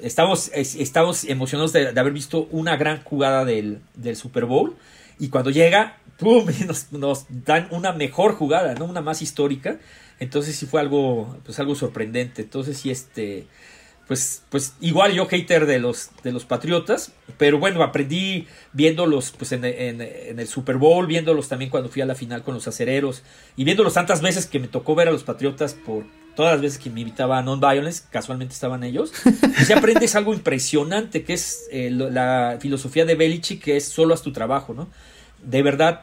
[0.00, 4.76] estamos, es- estamos emocionados de, haber visto una gran jugada del, del Super Bowl,
[5.18, 6.46] y cuando llega, ¡pum!
[6.92, 8.84] nos dan una mejor jugada, ¿no?
[8.84, 9.78] Una más histórica,
[10.20, 13.48] entonces sí fue algo, pues algo sorprendente, entonces sí, este,
[14.12, 19.52] pues, pues igual yo hater de los, de los Patriotas, pero bueno, aprendí viéndolos pues
[19.52, 23.22] en, el Super Bowl, viéndolos también cuando fui a la final con los acereros
[23.56, 26.04] y viéndolos tantas veces que me tocó ver a los Patriotas por
[26.36, 30.34] todas las veces que me invitaba a Non-Violence, casualmente estaban ellos, pues ya aprendes algo
[30.34, 34.90] impresionante que es eh, la filosofía de Belichick, que es solo haz tu trabajo, ¿no?
[35.42, 36.02] De verdad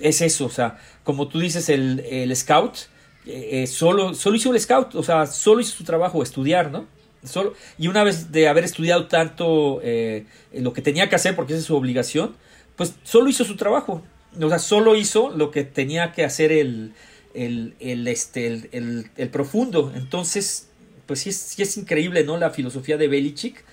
[0.00, 2.76] es eso, o sea, como tú dices, el, el scout,
[3.24, 6.97] eh, eh, solo, solo hizo el scout, o sea, solo hizo su trabajo, estudiar, ¿no?
[7.24, 11.52] Solo, y una vez de haber estudiado tanto eh, lo que tenía que hacer, porque
[11.54, 12.34] esa es su obligación,
[12.76, 14.02] pues solo hizo su trabajo.
[14.40, 16.92] O sea, solo hizo lo que tenía que hacer el,
[17.34, 19.92] el, el, este, el, el- profundo.
[19.96, 20.68] Entonces,
[21.06, 22.36] pues sí es, sí es increíble, ¿no?
[22.36, 23.64] La filosofía de Belichick.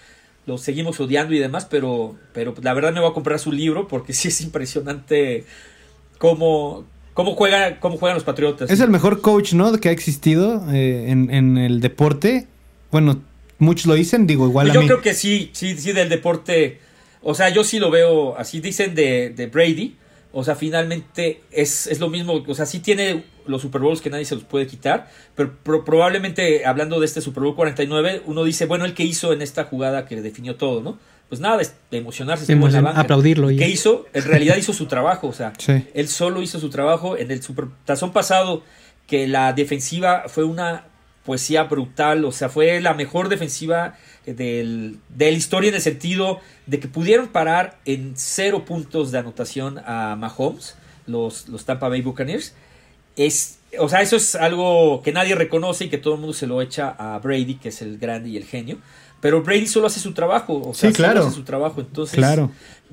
[0.47, 3.88] Lo seguimos odiando y demás, pero, pero la verdad me voy a comprar su libro
[3.88, 5.45] porque sí es impresionante
[6.17, 8.69] cómo, cómo, juega, cómo juegan los Patriotas.
[8.71, 9.71] Es el mejor coach, ¿no?
[9.77, 12.47] Que ha existido eh, en, en el deporte.
[12.91, 13.21] Bueno,
[13.60, 14.88] muchos lo dicen, digo, igual a Yo mí.
[14.88, 16.80] creo que sí, sí, sí, del deporte.
[17.22, 18.60] O sea, yo sí lo veo así.
[18.60, 19.96] Dicen de, de Brady.
[20.38, 22.44] O sea, finalmente es, es lo mismo.
[22.48, 25.10] O sea, sí tiene los Super Bowls que nadie se los puede quitar.
[25.34, 29.32] Pero pro- probablemente, hablando de este Super Bowl 49, uno dice, bueno, el que hizo
[29.34, 31.00] en esta jugada que definió todo, ¿no?
[31.30, 32.44] Pues nada, de, de emocionarse.
[32.44, 33.00] estuvo en la Emocion- banca.
[33.02, 34.06] aplaudirlo ¿Qué hizo?
[34.13, 35.28] En realidad hizo su trabajo.
[35.28, 35.86] O sea, Sí.
[35.94, 38.62] él solo hizo su trabajo en el Super Tazón pasado,
[39.08, 40.88] que la defensiva fue una
[41.26, 46.40] poesía brutal, o sea, fue la mejor defensiva del, de la historia en el sentido
[46.68, 50.76] de que pudieron parar en cero puntos de anotación a Mahomes,
[51.08, 52.54] los, los Tampa Bay Buccaneers.
[53.16, 56.48] Es, o sea, eso es algo que nadie reconoce y que todo el mundo se
[56.48, 58.78] lo echa a Brady, que es el grande y el genio.
[59.22, 61.14] Pero Brady solo hace su trabajo, o sea, Sí, claro.
[61.22, 61.82] solo hace su trabajo.
[61.82, 62.52] Entonces, Claro.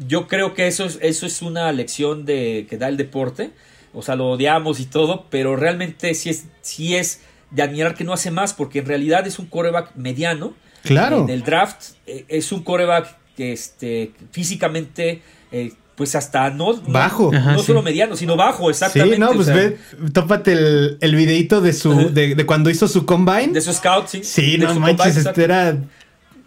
[0.08, 3.50] yo creo que eso es, eso es una lección de, que da el deporte.
[3.92, 7.20] O sea, lo odiamos y todo, pero realmente sí es, sí es
[7.52, 10.54] de admirar que no hace más, porque en realidad es un coreback mediano.
[10.82, 11.22] Claro.
[11.22, 17.30] En el draft eh, es un coreback que este, físicamente, eh, pues hasta no, Bajo.
[17.32, 17.64] no, Ajá, sí.
[17.66, 19.14] solo mediano, sino bajo, exactamente.
[19.16, 19.76] Sí, no, o pues sea, ve,
[20.12, 23.48] tópate el, el videito de su, de, de cuando hizo su combine.
[23.52, 24.24] De su scout, sí.
[24.24, 25.76] sí, De no manches, combine, este era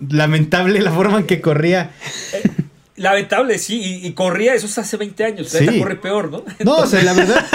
[0.10, 1.92] lamentable la forma en que corría.
[2.98, 5.58] Lamentable, sí, y, y corría, eso es hace 20 años, Sí.
[5.66, 6.44] ahorita corre peor, ¿no?
[6.64, 7.46] No, o sea, la verdad,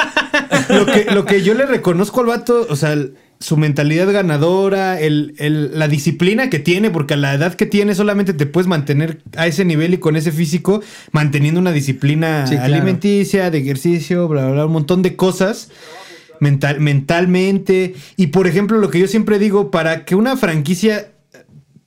[0.69, 5.01] lo que, lo que yo le reconozco al vato, o sea, el- su mentalidad ganadora,
[5.01, 8.69] el, el- la disciplina que tiene, porque a la edad que tiene solamente te puedes
[8.69, 12.75] mantener a ese nivel y con ese físico, manteniendo una disciplina Sí, claro.
[12.75, 15.71] alimenticia, de ejercicio, bla, bla, bla, un montón de cosas.
[16.39, 17.95] Mental, mentalmente.
[18.17, 21.09] Y por ejemplo, lo que yo siempre digo, para que una franquicia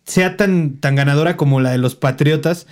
[0.05, 2.67] sea tan, tan ganadora como la de los Patriotas,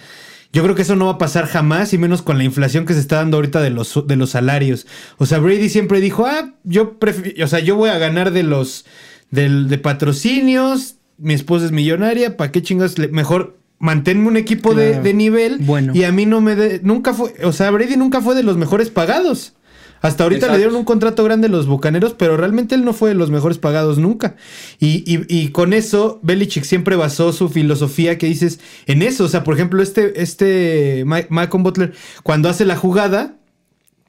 [0.53, 2.93] yo creo que eso no va a pasar jamás, y menos con la inflación que
[2.93, 4.85] se está dando ahorita de los, de los salarios.
[5.17, 8.43] O sea, Brady siempre dijo, ah, yo prefi- o sea, yo voy a ganar de
[8.43, 8.85] los
[9.29, 12.95] del, de patrocinios, mi esposa es millonaria, ¿para qué chingas?
[13.11, 15.57] mejor manténme un equipo de, de nivel.
[15.59, 15.93] Bueno.
[15.95, 18.57] Y a mí no me de- nunca fue, o sea, Brady nunca fue de los
[18.57, 19.53] mejores pagados.
[20.01, 20.53] Hasta ahorita Exacto.
[20.53, 23.29] le dieron un contrato grande a los bucaneros, pero realmente él no fue de los
[23.29, 24.35] mejores pagados nunca.
[24.79, 29.25] Y, y- y con eso, Belichick siempre basó su filosofía que dices en eso.
[29.25, 33.35] O sea, por ejemplo, este, este Ma- Malcolm Butler, cuando hace la jugada,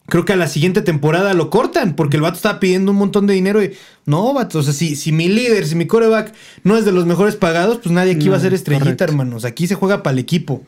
[0.07, 3.27] creo que a la siguiente temporada lo cortan porque el vato estaba pidiendo un montón
[3.27, 3.73] de dinero y
[4.07, 6.33] no, vato, o sea, si, si mi líder, si mi coreback
[6.65, 9.05] no es de los mejores pagados, pues nadie aquí No, va a ser estrellita, correcto.
[9.05, 9.45] hermanos.
[9.45, 10.63] Aquí se juega para el equipo.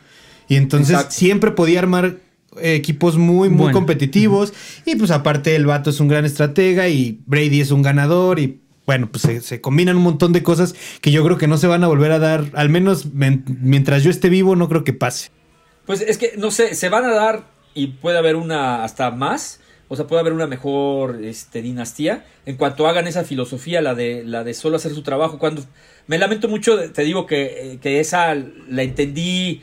[0.48, 1.14] Y entonces Exacto.
[1.14, 2.16] siempre podía armar
[2.60, 3.72] equipos muy, muy Bueno.
[3.78, 4.52] competitivos.
[4.84, 8.60] Y pues aparte el vato es un gran estratega y Brady es un ganador y
[8.86, 11.66] bueno, pues se, se combinan un montón de cosas que yo creo que no se
[11.66, 14.92] van a volver a dar, al menos men- mientras yo esté vivo, no creo que
[14.92, 15.30] pase.
[15.86, 19.60] Pues es que, no sé, se van a dar y puede haber una hasta más.
[19.88, 24.24] O sea, puede haber una mejor este, dinastía en cuanto hagan esa filosofía, la de,
[24.24, 25.38] la de solo hacer su trabajo.
[25.38, 25.62] Cuando
[26.06, 29.60] me lamento mucho, te digo que, eh, que esa la entendí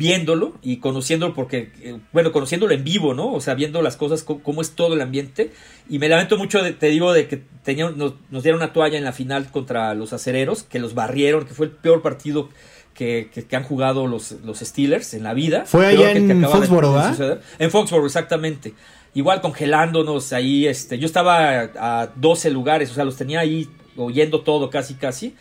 [0.00, 3.32] viéndolo y conociéndolo porque, eh, bueno, conociéndolo en vivo, ¿no?
[3.34, 5.50] O sea, viendo las cosas, co- cómo, es todo el ambiente.
[5.90, 8.96] Y me lamento mucho, de- te digo, de que tenía, nos, nos dieron una toalla
[8.96, 12.48] en la final contra los acereros, que los barrieron, que fue el peor partido
[12.94, 15.64] que, que- que han jugado los, los Steelers en la vida.
[15.66, 17.10] Fue allá en acaba de- Foxboro, de ¿va?
[17.10, 17.40] suceder.
[17.58, 18.72] En Foxboro, exactamente.
[19.12, 23.68] Igual congelándonos ahí, este, yo estaba a, a 12 lugares, o sea, los tenía ahí
[23.96, 25.34] oyendo todo casi casi.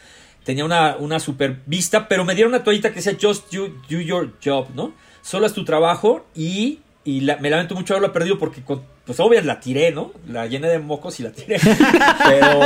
[0.49, 3.99] Tenía una, una super vista, pero me dieron una toallita que decía Just do, do
[4.01, 4.93] your job, ¿no?
[5.21, 9.19] Solo haz tu trabajo y, y la- me lamento mucho haberlo perdido porque, con- pues
[9.19, 10.11] obvio, la tiré, ¿no?
[10.27, 11.59] La llené de mocos y la tiré.
[12.27, 12.61] Pero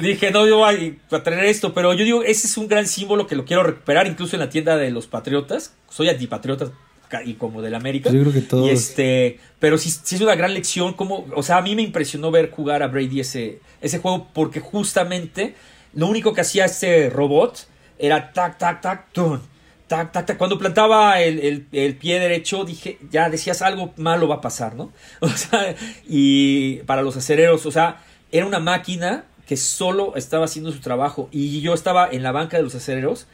[0.00, 3.26] dije, no, yo voy a traer esto, pero yo digo, ese es un gran símbolo
[3.26, 5.74] que lo quiero recuperar incluso en la tienda de los Patriotas.
[5.88, 6.70] Soy antipatriotas
[7.08, 8.10] ca- y como del América.
[8.10, 8.68] Pues yo creo que todos.
[8.68, 10.94] Y este, pero sí, sí es una gran lección.
[10.94, 14.60] Como, o sea, a mí me impresionó ver jugar a Brady ese, ese juego porque
[14.60, 15.54] justamente
[15.94, 17.66] lo único que hacía este robot
[17.98, 19.40] era tac, tac, tac, tun,
[19.88, 20.36] tac, tac, tac.
[20.38, 24.74] Cuando plantaba el, el- el pie derecho, dije, ya decías algo malo va a pasar,
[24.74, 24.92] ¿no?
[25.20, 25.74] O sea,
[26.08, 31.28] y para los acereros, o sea, era una máquina que solo estaba haciendo su trabajo.
[31.32, 33.26] Y yo estaba en la banca de los acereros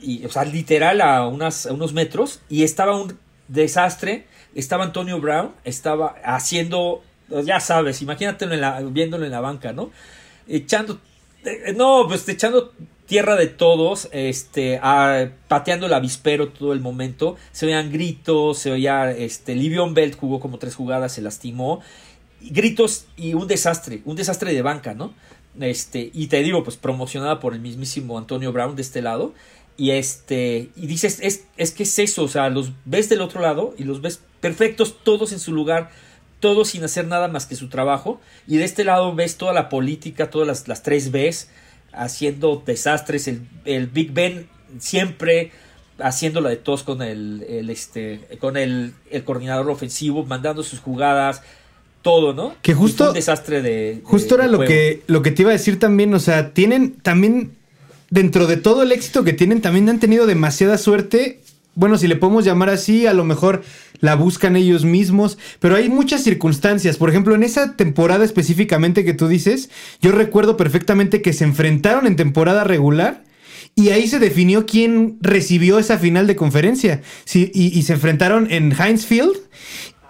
[0.00, 4.26] y, o sea, literal a, unas, a unos metros, y estaba un desastre.
[4.54, 7.02] Estaba Antonio Brown, estaba haciendo,
[7.44, 9.90] ya sabes, imagínatelo en la, viéndolo en la banca, ¿no?
[10.48, 10.98] Echando,
[11.74, 12.72] no, pues echando
[13.06, 14.80] tierra de todos, este,
[15.48, 17.36] pateando el avispero todo el momento.
[17.52, 21.80] Se oían gritos, se oía, este, Livion Belt jugó como tres jugadas, se lastimó.
[22.40, 25.14] Gritos y un desastre, un desastre de banca, ¿no?
[25.60, 29.32] Este, y te digo, pues promocionada por el mismísimo Antonio Brown de este lado.
[29.78, 33.42] Y este, y dices, es, es que es eso, o sea, los ves del otro
[33.42, 35.90] lado y los ves perfectos, todos en su lugar,
[36.40, 38.20] todos sin hacer nada más que su trabajo.
[38.46, 41.48] Y de este lado ves toda la política, todas las, las tres Bs,
[41.92, 44.46] haciendo desastres, el, el Big Ben
[44.78, 45.50] siempre
[45.98, 51.40] haciéndola de todos con el, el, este, con el, el coordinador ofensivo, mandando sus jugadas,
[52.02, 52.54] todo, ¿no?
[52.62, 54.00] Que justo- fue un desastre de.
[54.04, 56.52] Justo de- era de lo que, lo que te iba a decir también, o sea,
[56.52, 57.52] tienen también,
[58.10, 61.40] dentro de todo el éxito que tienen, también han tenido demasiada suerte.
[61.76, 63.62] Bueno, si le podemos llamar así, a lo mejor
[64.00, 66.96] la buscan ellos mismos, pero hay muchas circunstancias.
[66.96, 69.70] Por ejemplo, en esa temporada específicamente que tú dices,
[70.02, 73.22] yo recuerdo perfectamente que se enfrentaron en temporada regular
[73.74, 77.02] y ahí se definió quién recibió esa final de conferencia.
[77.24, 79.36] Sí, y, y se enfrentaron en Heinz Field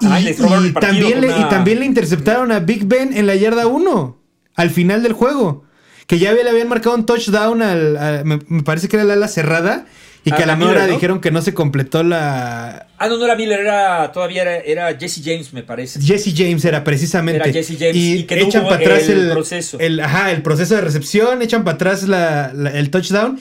[0.00, 3.66] Y, Ay, y también le, y también le interceptaron a Big Ben en la yarda
[3.66, 4.18] 1,
[4.54, 5.64] al final del juego.
[6.06, 7.96] Que ya le habían marcado un touchdown al.
[7.96, 9.86] a- me, me parece que era la ala cerrada.
[10.26, 10.92] Y que A- a la Miller, hora ¿no?
[10.92, 12.88] dijeron que no se completó la.
[12.98, 16.00] Ah, no, no era Miller, era todavía era, era Jesse James, me parece.
[16.00, 17.40] Jesse James era precisamente.
[17.42, 19.78] Era Jesse James, Y, y que no echan para atrás el el, proceso.
[19.78, 23.38] el- ajá, el proceso de recepción, echan para atrás la- la- el touchdown.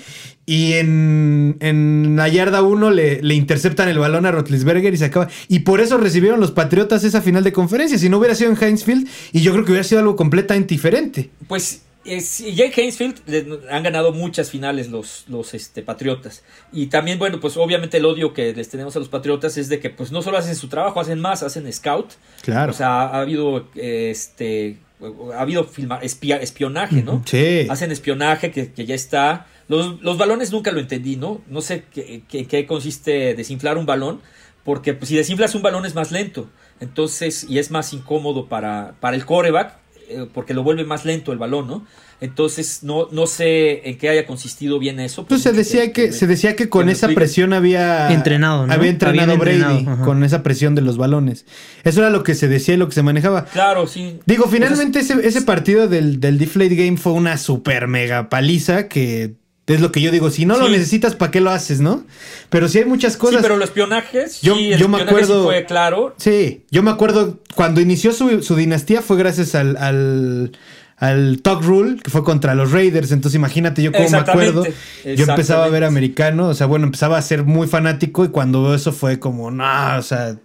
[0.47, 5.05] Y en, en la yarda 1 le, le interceptan el balón a Rotlisberger y se
[5.05, 5.27] acaba.
[5.47, 7.97] Y por eso recibieron los Patriotas esa final de conferencia.
[7.97, 10.75] Si no hubiera sido en Heinz Field, y yo creo que hubiera sido algo completamente
[10.75, 11.31] diferente.
[11.47, 16.43] Pues es, Jake Hainsfield le- han ganado muchas finales los, los este, Patriotas.
[16.71, 19.79] Y también, bueno, pues obviamente el odio que les tenemos a los Patriotas es de
[19.79, 22.13] que pues no solo hacen su trabajo, hacen más, hacen scout.
[22.41, 22.71] Claro.
[22.71, 24.77] O sea, ha habido eh, este
[25.35, 27.21] ha habido filma- espia- espionaje, ¿no?
[27.25, 27.67] Sí.
[27.69, 29.45] Hacen espionaje que, que ya está.
[29.67, 31.41] Los, los balones nunca lo entendí, ¿no?
[31.47, 34.21] No sé qué, qué- qué consiste desinflar un balón,
[34.63, 36.49] porque pues, si desinflas un balón es más lento.
[36.79, 39.77] Entonces, y es más incómodo para, para el coreback,
[40.09, 41.85] eh, porque lo vuelve más lento el balón, ¿no?
[42.21, 45.25] Entonces, no, no sé en qué haya consistido bien eso.
[45.25, 48.73] Pues se decía que, se decía que con esa presión había Entrenado, ¿no?
[48.73, 51.45] Había entrenado Brady entrenado, con esa presión de los balones.
[51.83, 53.45] Eso era lo que se decía y lo que se manejaba.
[53.45, 54.19] Claro, sí.
[54.25, 59.35] Digo, finalmente ese, ese partido del, del Deflate Game fue una super mega paliza que
[59.67, 62.03] es lo que yo digo, si no lo necesitas, ¿para qué lo haces, no?
[62.49, 63.37] Pero sí hay muchas cosas.
[63.37, 66.15] Sí, pero los espionajes, Yo- sí, el yo me espionaje sí acuerdo- fue claro.
[66.17, 70.51] Sí, yo me acuerdo cuando inició su, su dinastía fue gracias al, al,
[70.97, 73.11] al Talk Rule, que fue contra los Raiders.
[73.11, 74.63] Entonces imagínate yo cómo me acuerdo.
[75.03, 78.61] Yo empezaba a ver americano, o sea, bueno, empezaba a ser muy fanático y cuando
[78.63, 80.37] veo eso fue como, no, o sea,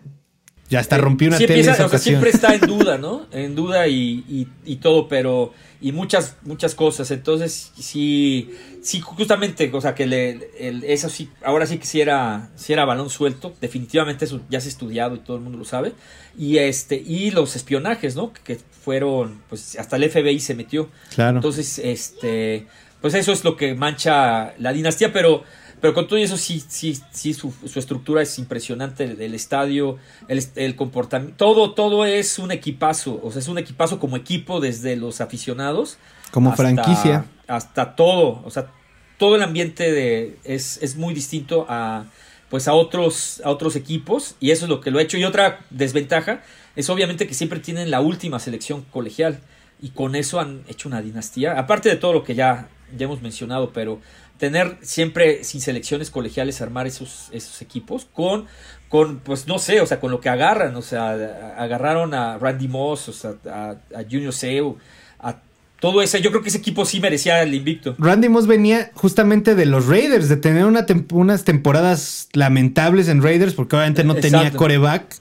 [0.71, 2.13] ya hasta rompí una Sí, tele empieza- esa o sea, ocasión.
[2.15, 3.27] siempre está en duda, ¿no?
[3.33, 5.53] En duda y, y- y todo, pero.
[5.83, 7.11] Y muchas, muchas cosas.
[7.11, 8.51] Entonces, sí,
[8.83, 12.73] sí, justamente, o sea, que le, el- eso sí, ahora sí que sí era, sí
[12.75, 13.55] era balón suelto.
[13.63, 15.93] Definitivamente eso ya se ha estudiado y todo el mundo lo sabe.
[16.39, 18.33] Y este, y los espionajes, ¿no?
[18.45, 20.89] Que fueron, pues hasta el FBI se metió.
[21.15, 21.39] Claro.
[21.39, 22.67] Entonces, este,
[23.01, 25.45] pues eso es lo que mancha la dinastía, pero,
[25.81, 29.99] pero con todo eso sí, sí, sí, su, su estructura es impresionante, el, el estadio,
[30.29, 34.61] el, el comportamiento, todo, todo es un equipazo, o sea, es un equipazo como equipo
[34.61, 35.99] desde los aficionados.
[36.31, 37.25] Como hasta- franquicia.
[37.49, 38.71] Hasta todo, o sea,
[39.19, 42.05] todo el ambiente de, es, es muy distinto a,
[42.49, 45.17] pues a otros, a otros equipos, y eso es lo que lo ha hecho.
[45.19, 46.43] Y otra desventaja
[46.77, 49.41] es obviamente que siempre tienen la última selección colegial
[49.83, 53.21] y con eso han hecho una dinastía, aparte de todo lo que ya, ya hemos
[53.23, 54.01] mencionado, pero
[54.41, 58.47] tener siempre sin selecciones colegiales armar esos, esos equipos con,
[58.89, 61.13] con, pues no sé, o sea, con lo que agarran, o sea,
[61.57, 64.79] agarraron a Randy Moss, o sea, a, a Junior Seu,
[65.21, 65.37] a
[65.79, 67.95] todo eso, yo creo que ese equipo sí merecía el invicto.
[67.99, 73.53] Randy Moss venía justamente de los Raiders, de tener una unas temporadas lamentables en Raiders,
[73.53, 75.17] porque obviamente no tenía coreback.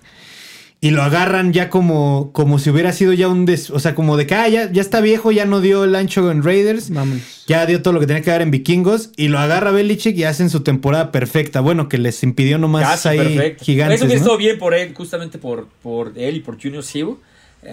[0.82, 3.46] Y lo agarran ya como, como si hubiera sido ya un...
[3.46, 5.94] des- o sea, como de que ah, ya, ya está viejo, ya no dio el
[5.94, 6.90] ancho en Raiders.
[6.90, 7.44] Vámonos.
[7.48, 9.10] Ya dio todo lo que tenía que dar en Vikingos.
[9.18, 11.60] Y lo agarra Belichick y hacen su temporada perfecta.
[11.60, 13.66] Bueno, que les impidió nomás Casi ahí perfecto.
[13.66, 13.96] gigantes.
[13.98, 14.24] Eso hubiera ¿no?
[14.24, 17.20] estado bien por él, justamente por, por él y por Junior Seu.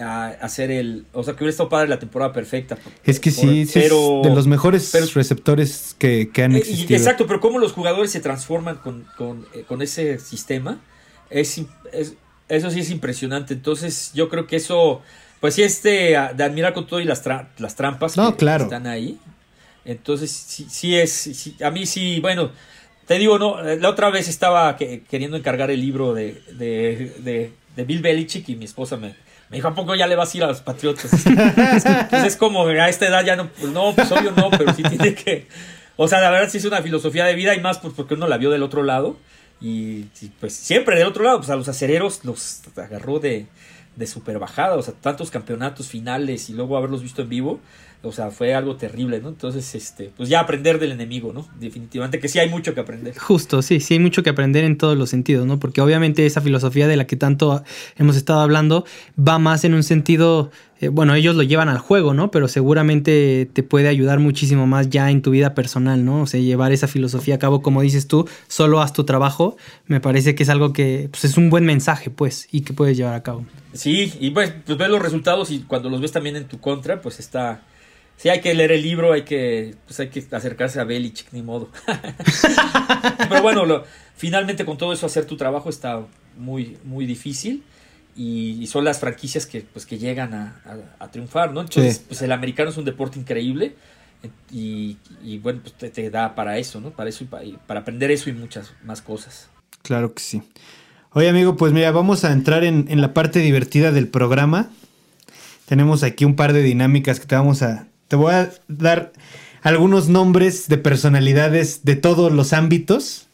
[0.01, 1.05] A hacer el.
[1.13, 2.77] O sea, que hubiera estado padre la temporada perfecta.
[3.05, 6.51] Es que Por- sí, sí pero- es de los mejores pero- receptores que, que han
[6.51, 6.97] Eh, y- existido.
[6.99, 10.81] exacto, pero cómo los jugadores se transforman con, con, eh, con ese sistema,
[11.29, 11.61] es-
[12.49, 13.53] eso sí es impresionante.
[13.53, 15.01] Entonces, yo creo que eso,
[15.39, 18.37] pues sí es de, de admirar con todo y las, tra- las trampas No, que
[18.37, 18.63] claro.
[18.65, 19.17] están ahí.
[19.85, 22.51] Entonces, sí, sí es, sí- a mí sí, bueno,
[23.05, 27.13] te digo, no, eh, la otra vez estaba que- queriendo encargar el libro de, de,
[27.19, 29.15] de, de Bill Belichick y mi esposa me,
[29.49, 31.09] me dijo, ¿a poco ya le vas a ir a los Patriotas?
[32.09, 34.83] Pues es como, a esta edad ya no, pues no, pues obvio no, pero sí
[34.83, 35.47] tiene que...
[35.95, 38.27] O sea, la verdad sí es una filosofía de vida y más pues porque uno
[38.27, 39.17] la vio del otro lado.
[39.59, 40.03] Y,
[40.39, 43.47] pues siempre del otro lado, pues a los acereros los agarró de,
[43.95, 44.75] de super bajada.
[44.75, 47.59] O sea, tantos campeonatos finales y luego haberlos visto en vivo.
[48.07, 49.29] O sea, fue algo terrible, ¿no?
[49.29, 51.47] Entonces, este, pues ya aprender del enemigo, ¿no?
[51.59, 53.17] Definitivamente que sí hay mucho que aprender.
[53.17, 55.59] Justo, sí, sí hay mucho que aprender en todos los sentidos, ¿no?
[55.59, 57.63] Porque obviamente esa filosofía de la que tanto
[57.97, 58.85] hemos estado hablando
[59.17, 62.31] va más en un sentido, eh, bueno, ellos lo llevan al juego, ¿no?
[62.31, 66.21] Pero seguramente te puede ayudar muchísimo más ya en tu vida personal, ¿no?
[66.21, 69.99] O sea, llevar esa filosofía a cabo, como dices tú, solo haz tu trabajo, me
[69.99, 73.15] parece que es algo que pues, es un buen mensaje, pues, y que puedes llevar
[73.15, 73.45] a cabo.
[73.73, 77.01] Sí, y pues, pues ves los resultados y cuando los ves también en tu contra,
[77.01, 77.63] pues está...
[78.17, 81.41] Sí, hay que leer el libro, hay que, pues hay que acercarse a Belichick, ni
[81.43, 81.69] modo.
[83.29, 83.83] Pero bueno, lo-
[84.15, 86.01] finalmente con todo eso hacer tu trabajo está
[86.37, 87.63] muy, muy difícil
[88.15, 90.61] y, y son las franquicias que, pues, que llegan a,
[90.99, 91.61] a- a triunfar, ¿no?
[91.61, 92.03] Entonces, Sí.
[92.07, 93.75] pues el americano es un deporte increíble
[94.51, 96.89] y, y, bueno, pues te, te da para eso, ¿no?
[96.89, 99.49] Para eso y pa- y para aprender eso y muchas más cosas.
[99.83, 100.41] Claro que sí.
[101.11, 104.69] Oye, amigo, pues mira, vamos a entrar en, en la parte divertida del programa.
[105.65, 107.87] Tenemos aquí un par de dinámicas que te vamos a.
[108.07, 109.11] Te voy a dar
[109.61, 113.27] algunos nombres de personalidades de todos los ámbitos.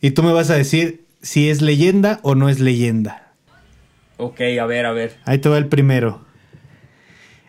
[0.00, 3.32] Y tú me vas a decir si es leyenda o no es leyenda.
[4.18, 5.16] Ok, a ver, a ver.
[5.24, 6.24] Ahí te va el primero.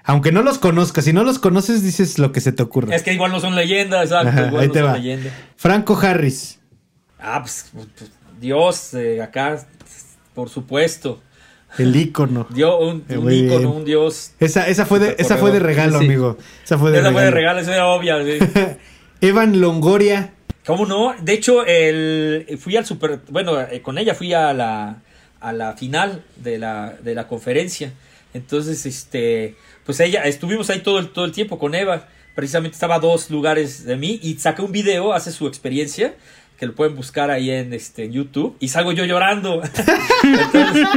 [0.04, 2.96] Aunque no los conozcas, si no los conoces, dices lo que se te ocurre.
[2.96, 4.30] Es que igual no son leyendas, exacto.
[4.30, 4.98] Ajá, igual ahí no te son va.
[4.98, 5.34] leyendas.
[5.58, 6.60] Franco Harris.
[7.20, 9.68] Ah, pues, pues, Dios, eh, acá,
[10.34, 11.22] por supuesto.
[11.78, 12.48] El ícono.
[12.50, 14.32] Dio un, Eh, un ícono, un dios.
[14.40, 16.06] Esa, esa fue de, esa fue de regalo, Sí.
[16.06, 16.38] amigo.
[16.64, 17.16] Esa fue de Esa regalo.
[17.18, 18.18] fue de regalo, esa era obvia.
[19.22, 20.34] Evan Longoria.
[20.66, 21.14] ¿Cómo no?
[21.22, 23.20] De hecho, el, fui al super.
[23.30, 24.98] Bueno, eh, con ella fui a la,
[25.40, 27.94] a la final de la, de la conferencia.
[28.34, 29.56] Entonces, este.
[29.86, 32.08] Pues ella, estuvimos ahí todo el, todo el tiempo con Eva.
[32.36, 36.14] Precisamente estaba a dos lugares de mí y saqué un video, hace su experiencia,
[36.60, 38.58] que lo pueden buscar ahí en, este, en YouTube.
[38.60, 39.62] Y salgo yo llorando.
[40.24, 40.88] Entonces,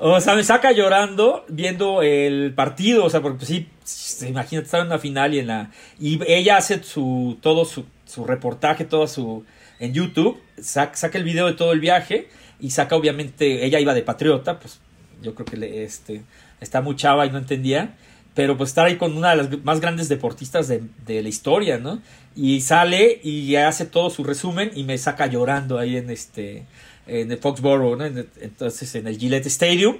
[0.00, 4.80] o sea, me saca llorando viendo el partido, o sea, porque sí, se imagina estar
[4.80, 9.06] en una final y en la y ella hace su todo su, su reportaje, todo
[9.06, 9.44] su
[9.80, 12.28] en YouTube, saca, saca el video de todo el viaje
[12.60, 14.80] y saca obviamente ella iba de patriota, pues
[15.22, 16.22] yo creo que le, este
[16.60, 17.96] está muy chava y no entendía,
[18.34, 21.78] pero pues estar ahí con una de las más grandes deportistas de, de la historia,
[21.78, 22.00] ¿no?
[22.36, 26.66] Y sale y hace todo su resumen y me saca llorando ahí en este
[27.08, 28.04] en el Foxborough, ¿no?
[28.04, 29.96] En el- entonces en el Gillette Stadium.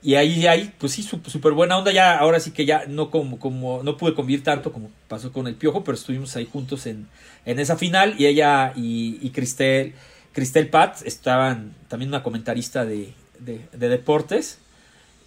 [0.00, 1.90] Y ahí, ahí pues sí, súper buena onda.
[1.90, 5.48] Ya, ahora sí que ya no como, como, no pude convivir tanto como pasó con
[5.48, 7.08] el Piojo, pero estuvimos ahí juntos en,
[7.46, 8.14] en esa final.
[8.16, 9.94] Y ella y, Cristel,
[10.32, 14.58] Cristel Pat estaban también una comentarista de, de, de deportes.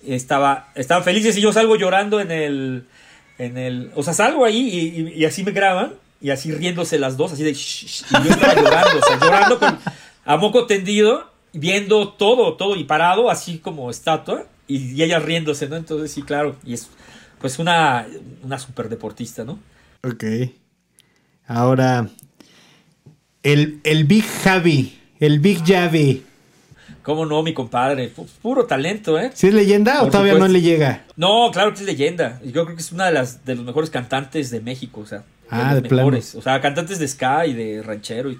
[0.07, 2.85] Estaba, estaban felices y yo salgo llorando en el,
[3.37, 7.33] en el, o sea, salgo ahí y, así me graban y así riéndose las dos,
[7.33, 9.77] así de, "Shh, shh", y yo estaba llorando, o sea, llorando con,
[10.25, 15.67] a moco tendido, viendo todo, todo y parado, así como estatua, y, y ella riéndose,
[15.67, 15.75] ¿no?
[15.75, 16.89] Entonces sí, claro, y es
[17.39, 18.05] pues una,
[18.43, 19.59] una super deportista, ¿no?
[20.03, 20.23] Ok.
[21.47, 22.07] Ahora,
[23.43, 24.97] el, el Big Javi.
[25.19, 26.23] El Big Javi.
[27.03, 28.13] ¿Cómo no, mi compadre?
[28.13, 29.31] Pu- Puro talento, ¿eh?
[29.33, 30.47] ¿Sí es leyenda o todavía supuesto.
[30.47, 31.03] no le llega?
[31.15, 32.39] No, claro que es leyenda.
[32.45, 35.19] Yo creo que es una de las de los mejores cantantes de México, o sea,
[35.19, 36.09] de Ah, de plano.
[36.09, 36.35] mejores.
[36.35, 38.37] O sea, cantantes de ska y de ranchero, y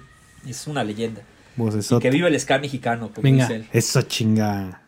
[0.48, 1.22] es una leyenda.
[1.56, 3.44] Y que vive el ska mexicano, como Venga.
[3.46, 3.66] dice él.
[3.72, 4.80] Eso chinga.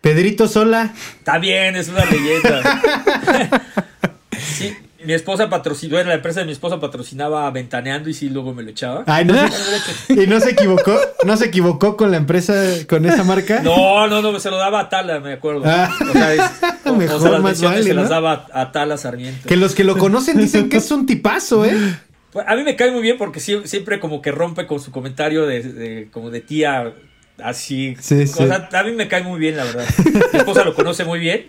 [0.00, 0.92] Pedrito Sola.
[1.18, 2.80] Está bien, es una leyenda.
[4.38, 4.74] sí,
[5.04, 8.62] mi esposa patrocinó, bueno, la empresa de mi esposa patrocinaba Ventaneando y sí, luego me
[8.62, 9.04] lo echaba.
[9.06, 9.34] Ay, no
[10.08, 10.98] y no se equivocó.
[11.24, 12.54] No se equivocó con la empresa,
[12.88, 13.60] con esa marca.
[13.62, 15.62] No, no, no, se lo daba a Tala, me acuerdo.
[15.66, 15.90] Ah.
[16.08, 16.40] O sea, es-
[16.86, 18.10] o- o Mejor, sea, las más vale, se las ¿no?
[18.10, 19.48] daba a, a Tala Sarmiento.
[19.48, 21.76] Que los que lo conocen dicen que es un tipazo, ¿eh?
[22.32, 24.90] Pues, A mí me cae muy bien porque sie- siempre como que rompe con su
[24.92, 26.92] comentario de, de- como de tía
[27.42, 27.96] así.
[28.00, 28.42] Sí, sí.
[28.42, 29.86] O sea, a mí me cae muy bien, la verdad.
[30.32, 31.46] Mi esposa lo conoce muy bien,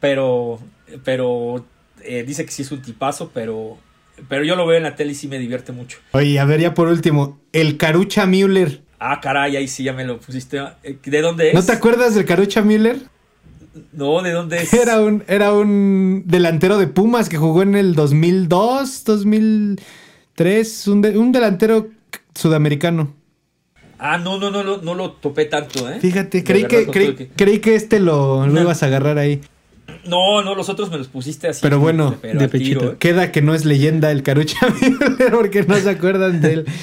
[0.00, 0.58] pero
[1.04, 1.64] pero
[2.02, 3.78] eh, dice que sí es un tipazo, pero
[4.28, 5.98] pero yo lo veo en la tele y sí me divierte mucho.
[6.12, 8.82] Oye, a ver, ya por último, el Carucha Müller.
[8.98, 10.60] Ah, caray, ahí sí ya me lo pusiste.
[10.84, 11.54] Eh, ¿De dónde es?
[11.54, 12.98] ¿No te acuerdas del Carucha Müller?
[13.92, 14.72] No, ¿de dónde es?
[14.74, 19.02] Era un, era un delantero de Pumas que jugó en el 2002,
[20.36, 21.88] 2003, un, de- un delantero
[22.34, 23.14] sudamericano.
[23.98, 25.98] Ah, no, no, no, no, no lo topé tanto, ¿eh?
[26.00, 28.62] Fíjate, creí que, creí, que- creí que este lo, lo No.
[28.62, 29.40] ibas a agarrar ahí.
[30.06, 31.60] No, no, los otros me los pusiste así.
[31.62, 32.92] Pero bueno, pero de tiro, pechito.
[32.92, 32.96] ¿eh?
[32.98, 34.56] Queda que no es leyenda el Carucha
[35.32, 36.66] porque no se acuerdan de él.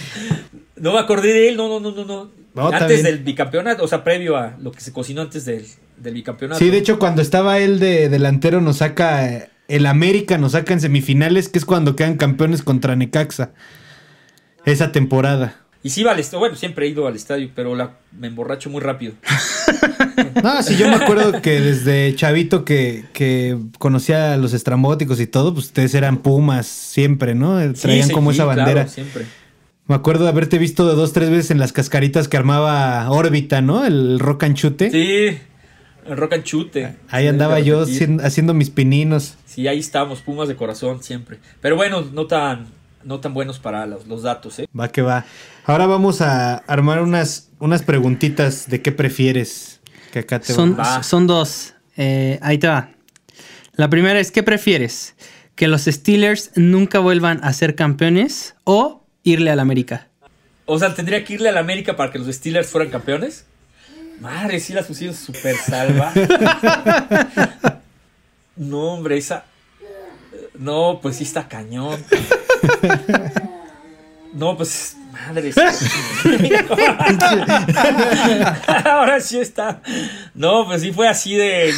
[0.81, 2.69] No me acordé de él, no, no, no, no, no.
[2.71, 5.65] Antes del bicampeonato, o sea, previo a lo que se cocinó antes del,
[5.97, 6.57] del bicampeonato.
[6.57, 10.73] Sí, de hecho, cuando estaba él de delantero, nos saca eh, el América, nos saca
[10.73, 13.51] en semifinales, que es cuando quedan campeones contra Necaxa.
[14.65, 15.55] Esa temporada.
[15.81, 18.69] Y sí iba al estadio, bueno, siempre he ido al estadio, pero la, me emborracho
[18.69, 19.13] muy rápido.
[20.43, 25.27] No, sí, yo me acuerdo que desde chavito que, que conocía a los estrambóticos y
[25.27, 27.59] todo, pues ustedes eran Pumas siempre, ¿no?
[27.61, 28.87] Eh, Traían Sí, como sí, esa claro, bandera.
[28.87, 29.25] siempre.
[29.87, 33.61] Me acuerdo de haberte visto de dos, tres veces en las cascaritas que armaba órbita,
[33.61, 33.85] ¿no?
[33.85, 34.91] El rock and chute.
[34.91, 35.37] Sí,
[36.07, 36.95] rock and chute.
[37.09, 37.85] Ahí andaba yo
[38.21, 39.37] haciendo, mis pininos.
[39.45, 41.39] Sí, ahí estamos, Pumas de corazón, siempre.
[41.61, 42.67] Pero bueno, no tan,
[43.03, 44.67] no tan buenos para los, los datos, ¿eh?
[44.77, 45.25] Va que va.
[45.65, 49.79] Ahora vamos a armar unas, unas preguntitas de qué prefieres.
[50.11, 51.03] Que acá te Son, Va.
[51.03, 51.73] son dos.
[51.95, 52.89] Eh, ahí te va.
[53.73, 55.15] La primera es, ¿qué prefieres?
[55.55, 60.07] ¿Que los Steelers nunca vuelvan a ser campeones o irle al América?
[60.65, 63.45] O sea, tendría que irle a la América para que los Steelers fueran campeones.
[64.19, 66.11] Madre, sí las pusieron súper salva.
[68.55, 69.45] no, hombre, esa.
[70.57, 72.03] No, pues sí está cañón.
[74.33, 75.53] No, pues Madre.
[78.85, 79.81] Ahora sí está.
[80.33, 81.71] No, pues sí fue así de.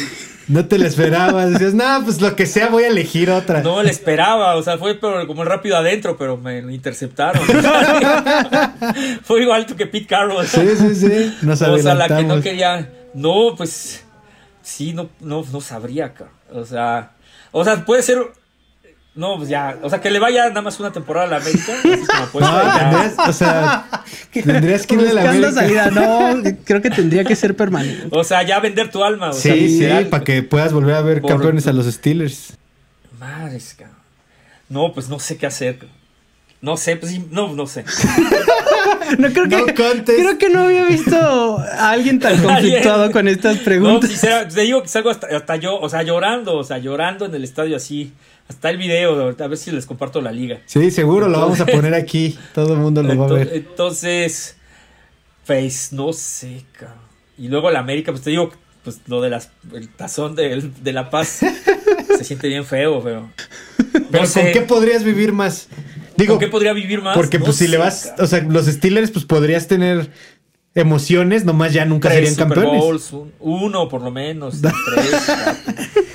[0.52, 1.52] No te lo esperabas.
[1.52, 3.62] Decías, no, pues lo que sea, voy a elegir otra.
[3.62, 7.42] No le esperaba, o sea, fue pero como rápido adentro, pero me interceptaron.
[9.24, 10.46] fue igual que Pete Carroll.
[10.46, 11.34] Sí, sí, sí.
[11.40, 12.86] Nos O sea, la que no quería.
[13.14, 14.04] No, pues.
[14.60, 16.36] Sí, no, no, no sabría, cabrón.
[16.52, 17.12] O sea.
[17.50, 18.18] O sea, puede ser.
[19.14, 19.76] No, pues ya.
[19.82, 21.72] O sea, que le vaya nada más una temporada a la América.
[21.84, 22.78] Así como No, ser, ya.
[22.90, 23.86] tendrías, o sea,
[24.32, 25.52] tendrías que irle a la América.
[25.52, 25.90] salida.
[25.90, 28.08] No, creo que tendría que ser permanente.
[28.10, 29.28] O sea, ya vender tu alma.
[29.30, 30.06] O sea, Sí, sí, literal.
[30.08, 32.54] para que puedas volver a ver Por- campeones a los Steelers.
[33.20, 33.96] Madres, cabrón.
[34.70, 35.78] No, pues no sé qué hacer.
[36.62, 37.84] No sé, pues sí, no, no sé.
[39.18, 39.66] No creo que, No
[40.06, 44.10] creo que no había visto a alguien tan conflictuado con estas No, preguntas.
[44.10, 47.26] si sea, te digo que salgo hasta, hasta yo, o sea, llorando, o sea, llorando
[47.26, 48.12] en el estadio así.
[48.52, 50.60] Hasta el video, a ver si les comparto la liga.
[50.66, 52.38] Sí, seguro lo vamos a poner aquí.
[52.54, 53.50] Todo el mundo lo va a ver.
[53.54, 54.56] Entonces,
[55.46, 56.98] pues no sé, cabrón.
[57.38, 58.52] Y luego la América, pues te digo,
[58.84, 61.40] pues lo de las, el tazón de, de La Paz
[62.18, 63.30] se siente bien feo, pero.
[64.10, 65.68] Pero ¿con qué podrías vivir más?
[66.16, 67.16] Digo, ¿con qué podría vivir más?
[67.16, 70.10] porque No pues si le vas, o sea, los Steelers pues podrías tener
[70.74, 72.80] emociones, nomás ya nunca Tres serían Super campeones.
[72.82, 75.30] Bowls, un- uno por lo menos, tres.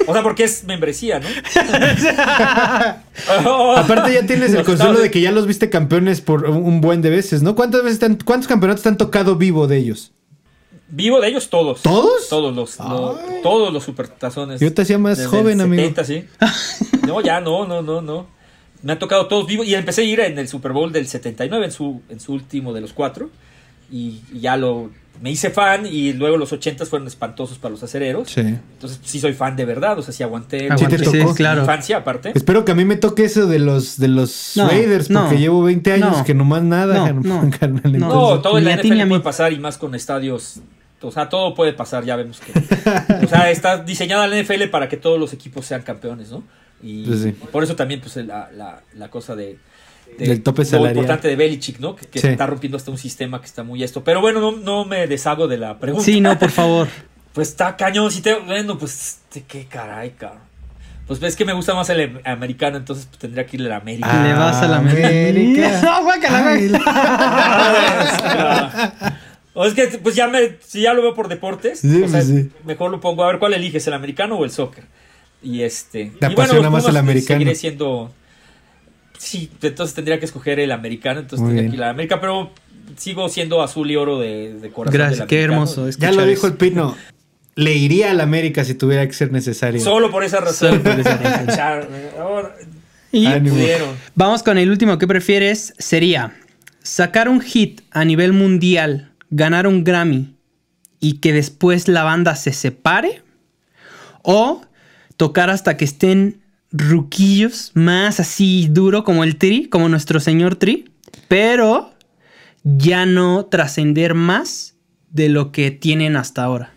[0.08, 1.28] O sea, porque es membresía, ¿no?
[3.78, 7.10] Aparte ya tienes el consuelo de que ya los viste campeones por un buen de
[7.10, 7.56] veces, ¿no?
[7.56, 10.12] ¿Cuántas veces te han- cuántos campeonatos te han tocado vivo de ellos?
[10.90, 11.82] Vivo de ellos todos.
[11.82, 12.30] ¿Todos?
[12.30, 14.62] Todos los, lo- todos los supertazones.
[14.62, 15.82] Yo te hacía más joven, el amigo.
[15.84, 16.26] 70, sí.
[17.06, 18.28] No, ya no, no, no, no.
[18.84, 21.66] Me han tocado todos vivos y empecé a ir en el Super Bowl del 79
[21.66, 23.30] en su, en su último de los cuatro.
[23.92, 27.82] Y, y ya lo me hice fan y luego los 80 fueron espantosos para los
[27.82, 28.30] acereros.
[28.30, 28.42] Sí.
[28.42, 30.60] Entonces sí soy fan de verdad, o sea, sí aguanté.
[30.60, 31.34] Sí te Aguante, sí, tocó.
[31.34, 31.62] claro.
[31.62, 32.32] Infancia aparte.
[32.36, 35.40] Espero que a mí me toque eso de los de los No, Raiders, porque no,
[35.40, 38.00] llevo 20 años no, que nomás nada, no, carnal, no, carnal, no.
[38.00, 40.60] No, entonces- todo en la NFL puede pasar y más con estadios.
[41.02, 42.52] O sea, todo puede pasar, ya vemos que.
[43.26, 46.44] o sea, está diseñada la NFL para que todos los equipos sean campeones, ¿no?
[46.84, 47.32] Y Pues sí.
[47.52, 49.58] por eso también, pues, la, la, la cosa de.
[50.18, 50.96] De- Del tope lo salarial.
[50.98, 51.96] importante de Belichick, ¿no?
[51.96, 52.28] Que, que Sí.
[52.28, 54.04] está rompiendo hasta un sistema que está muy esto.
[54.04, 56.06] Pero bueno, no, no me deshago de la pregunta.
[56.06, 56.88] Sí, no, por favor.
[57.34, 58.10] Pues está cañón.
[58.12, 60.42] Si te, bueno, pues, de qué caray, cabrón.
[61.06, 63.76] Pues ves que me gusta más el americano, entonces pues, tendría que ir a la
[63.78, 64.08] América.
[64.12, 65.82] Ah, Le vas a la América.
[65.84, 66.58] No, guácala.
[69.54, 72.20] O es que, pues ya me, si ya lo veo por deportes, Sí, o sea,
[72.22, 72.50] pues sí.
[72.64, 74.84] mejor lo pongo a ver cuál eliges, el americano o el soccer.
[75.42, 76.12] Y este.
[76.20, 77.38] Te y apasiona los más el Pumas, pues, americano.
[77.40, 78.12] Seguiré siendo.
[79.18, 81.72] Sí, entonces tendría que escoger el americano, entonces Muy tendría bien.
[81.72, 82.52] que ir a la América, pero
[82.98, 84.94] sigo siendo azul y oro de, de corazón.
[84.98, 85.90] Gracias, del qué hermoso.
[85.90, 86.96] ya lo dijo el Pino.
[87.56, 89.82] Le iría a la América si tuviera que ser necesario.
[89.82, 90.70] Solo por esa razón.
[90.70, 91.48] Solo por esa razón.
[91.48, 91.88] Char-
[92.20, 92.56] ahora,
[93.12, 93.90] Y pudieron.
[94.14, 95.74] vamos con el último que prefieres.
[95.80, 96.36] Sería
[96.84, 100.36] sacar un hit a nivel mundial, ganar un Grammy
[101.00, 103.24] y que después la banda se separe.
[104.22, 104.62] O
[105.16, 106.42] tocar hasta que estén
[106.72, 110.90] ruquillos, más así duro como el Tri, como nuestro señor Tri.
[111.28, 111.94] Pero
[112.64, 114.76] ya no trascender más
[115.12, 116.74] de lo que tienen hasta ahora.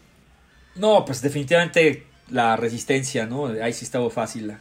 [0.76, 3.46] No, pues definitivamente la resistencia, ¿no?
[3.46, 4.60] Ahí sí estaba fácil la,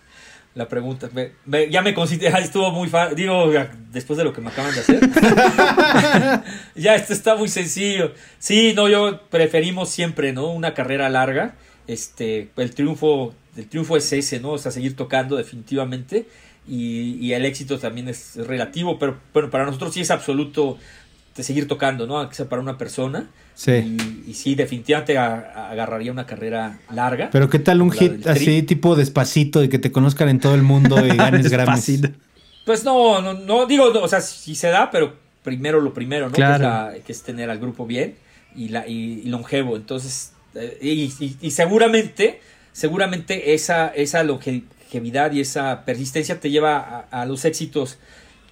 [0.55, 1.09] la pregunta.
[1.13, 3.15] Me- me- ya me considero, estuvo muy fácil.
[3.15, 3.51] Digo,
[3.91, 4.99] después de lo que me acaban de hacer.
[6.75, 8.13] ya esto está muy sencillo.
[8.39, 10.47] Sí, no, yo preferimos siempre, ¿no?
[10.51, 11.55] Una carrera larga.
[11.87, 14.51] Este, el triunfo, el triunfo es ese, ¿no?
[14.51, 16.25] O sea, seguir tocando definitivamente.
[16.67, 20.77] Y, y el éxito también es relativo, pero bueno, para nosotros sí es absoluto
[21.35, 22.17] de seguir tocando, ¿no?
[22.19, 23.29] Aunque sea para una persona.
[23.55, 23.71] Sí.
[23.71, 27.29] Y, y sí, definitivamente a- agarraría una carrera larga.
[27.31, 30.61] Pero qué tal un hit así tipo despacito y que te conozcan en todo el
[30.61, 32.01] mundo y ganes Grammys.
[32.65, 36.27] Pues no, no, no digo, no, o sea, si se da, pero primero lo primero,
[36.27, 36.33] ¿no?
[36.33, 36.51] Claro.
[36.51, 36.55] Que,
[36.97, 38.15] es la- que es tener al grupo bien
[38.55, 39.75] y, la, y, y longevo.
[39.75, 40.77] Entonces, eh,
[41.41, 42.41] y seguramente,
[42.71, 47.97] seguramente esa, esa longevidad y esa persistencia te lleva a, a los éxitos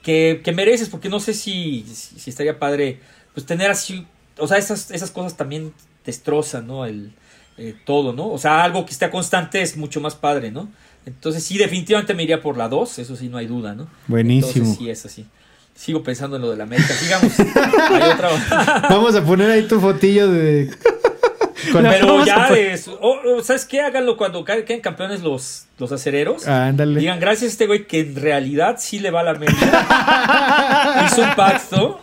[0.03, 2.99] que, que mereces, porque no sé si, si, si estaría padre,
[3.33, 4.05] pues tener así,
[4.37, 5.73] o sea, esas, esas cosas también
[6.05, 6.85] destrozan, ¿no?
[6.85, 7.11] El,
[7.57, 8.29] eh, todo, ¿no?
[8.29, 10.69] O sea, algo que esté constante es mucho más padre, ¿no?
[11.05, 13.87] Entonces sí, definitivamente me iría por la 2, eso sí, no hay duda, ¿no?
[14.07, 14.65] Buenísimo.
[14.65, 15.25] Entonces sí, es así.
[15.73, 16.93] Sigo pensando en lo de la América.
[16.93, 17.31] Sigamos.
[17.91, 18.29] Hay otra.
[18.89, 20.71] Vamos a poner ahí tu fotillo de.
[21.73, 22.87] Pero ya pon- es.
[22.87, 23.81] o- o, ¿Sabes qué?
[23.81, 26.47] Háganlo cuando queden campeones los, los acereros.
[26.47, 26.99] Ah, Ándale.
[26.99, 31.05] Digan, gracias a este güey que en realidad sí le va a la América.
[31.07, 32.01] Hizo un pacto.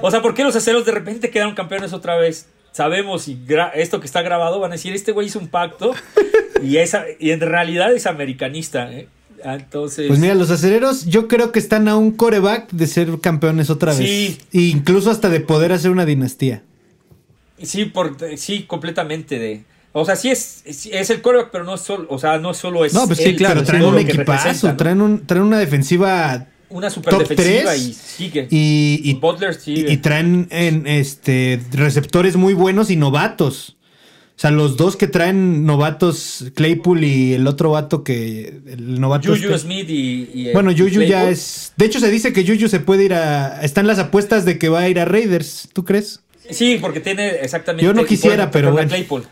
[0.00, 2.46] o sea, ¿por qué los aceros de repente quedaron campeones otra vez?
[2.72, 3.36] Sabemos y
[3.74, 5.92] esto que está grabado van a decir, este güey hizo un pacto
[6.62, 8.92] y, esa, y en realidad es americanista.
[8.92, 9.08] ¿eh?
[9.42, 10.06] Entonces.
[10.06, 13.92] Pues mira, los acereros yo creo que están a un coreback de ser campeones otra
[13.92, 14.06] vez.
[14.08, 14.38] Sí.
[14.52, 16.62] E incluso hasta de poder hacer una dinastía.
[17.62, 19.64] Sí, por, sí, completamente de.
[19.92, 22.84] O sea, sí es, es, es el coreback, pero no solo, o sea, no solo
[22.84, 22.94] es.
[22.94, 27.12] No, pues sí, él, claro, traen un equipazo, traen, un, traen una defensiva una super
[27.12, 28.48] top defensiva 3 y sigue.
[28.50, 29.92] y, y, Butler sigue.
[29.92, 33.76] y traen en, este receptores muy buenos y novatos.
[34.36, 38.60] O sea, los dos que traen novatos, Claypool y el otro vato que.
[38.66, 39.28] El novato.
[39.28, 40.30] Juju este- Smith y.
[40.32, 41.74] y, Bueno, Juju ya es.
[41.76, 43.60] De hecho, se dice que Juju se puede ir a.
[43.60, 45.68] Están las apuestas de que va a ir a Raiders.
[45.74, 46.20] ¿Tú crees?
[46.52, 47.84] Sí, porque tiene exactamente.
[47.84, 48.86] Yo no quisiera, pero bueno.
[48.86, 49.24] A Claypool.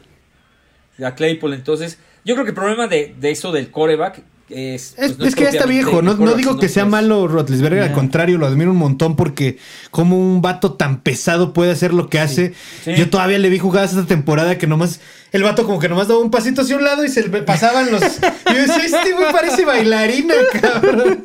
[1.05, 1.99] A Claypool, entonces.
[2.25, 4.95] Yo creo que el problema de, de eso del coreback es.
[4.99, 6.03] Es, pues, no es que ya está viejo.
[6.03, 9.59] No, no digo que sea es- malo Rotlisberger, al contrario, lo admiro un montón porque
[9.91, 12.55] como un vato tan pesado puede hacer lo que hace.
[12.85, 12.95] Sí.
[12.97, 15.01] Yo todavía le vi jugadas esta temporada que nomás.
[15.31, 17.91] El vato como que nomás daba un pasito hacia un lado y se le pasaban
[17.93, 18.03] los.
[18.51, 21.25] y yo decía, este güey parece bailarina, cabrón.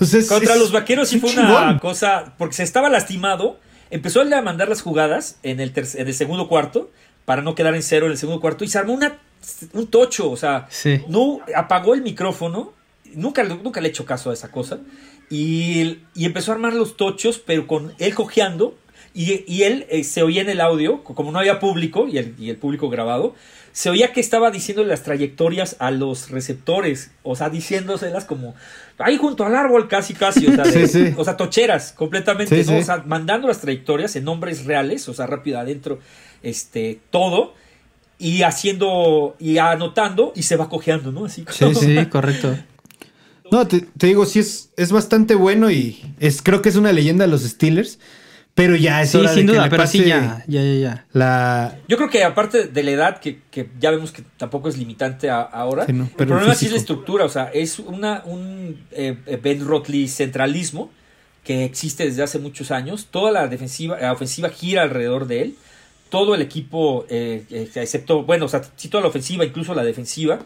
[0.00, 1.78] O sea, es- Contra es- los vaqueros sí fue un una chingón.
[1.80, 2.32] cosa.
[2.38, 3.60] Porque se estaba lastimado.
[3.90, 6.90] Empezó él a mandar las jugadas en el, en el segundo cuarto.
[7.24, 8.64] Para no quedar en cero en el segundo cuarto.
[8.64, 9.18] Y se armó una,
[9.72, 10.30] un tocho.
[10.30, 11.02] O sea, Sí.
[11.08, 12.72] no apagó el micrófono.
[13.14, 14.78] Nunca, le- nunca le he hecho caso a esa cosa.
[15.28, 18.76] Y, y empezó a armar los tochos, pero con él cojeando.
[19.12, 22.18] Y, y él eh, se oía en el audio, co- como no había público y
[22.18, 23.34] el, y el público grabado,
[23.72, 27.10] se oía que estaba diciendo las trayectorias a los receptores.
[27.22, 28.54] O sea, diciéndoselas como
[28.98, 30.46] ahí junto al árbol, casi, casi.
[30.46, 31.14] O sea, de- Sí, sí.
[31.16, 32.62] o sea tocheras completamente.
[32.62, 32.76] Sí, ¿no?
[32.76, 32.82] sí.
[32.82, 35.98] O sea, mandando las trayectorias en nombres reales, o sea, rápido adentro,
[36.42, 37.54] este, todo.
[38.22, 41.24] Y haciendo, y anotando, y se va cojeando, ¿no?
[41.24, 42.54] Así Sí, como- Sí, correcto.
[43.50, 46.92] No, te, te digo, sí es, es bastante bueno y es, creo que es una
[46.92, 47.98] leyenda de los Steelers.
[48.60, 50.60] Pero ya es Sí, hora de sin que duda, le pero sí, pase ya, ya,
[50.62, 51.06] ya, ya.
[51.14, 54.76] La, Yo creo que aparte de la edad, que, que ya vemos que tampoco es
[54.76, 57.50] limitante a- ahora, Sí, no, el pero el problema sí es la estructura, o sea,
[57.54, 60.90] es una, un eh, eh, Ben Rotley centralismo
[61.42, 65.54] que existe desde hace muchos años, toda la defensiva, la ofensiva gira alrededor de él,
[66.10, 69.84] todo el equipo, eh, eh, excepto, bueno, o sea, sí toda la ofensiva, incluso la
[69.84, 70.38] defensiva,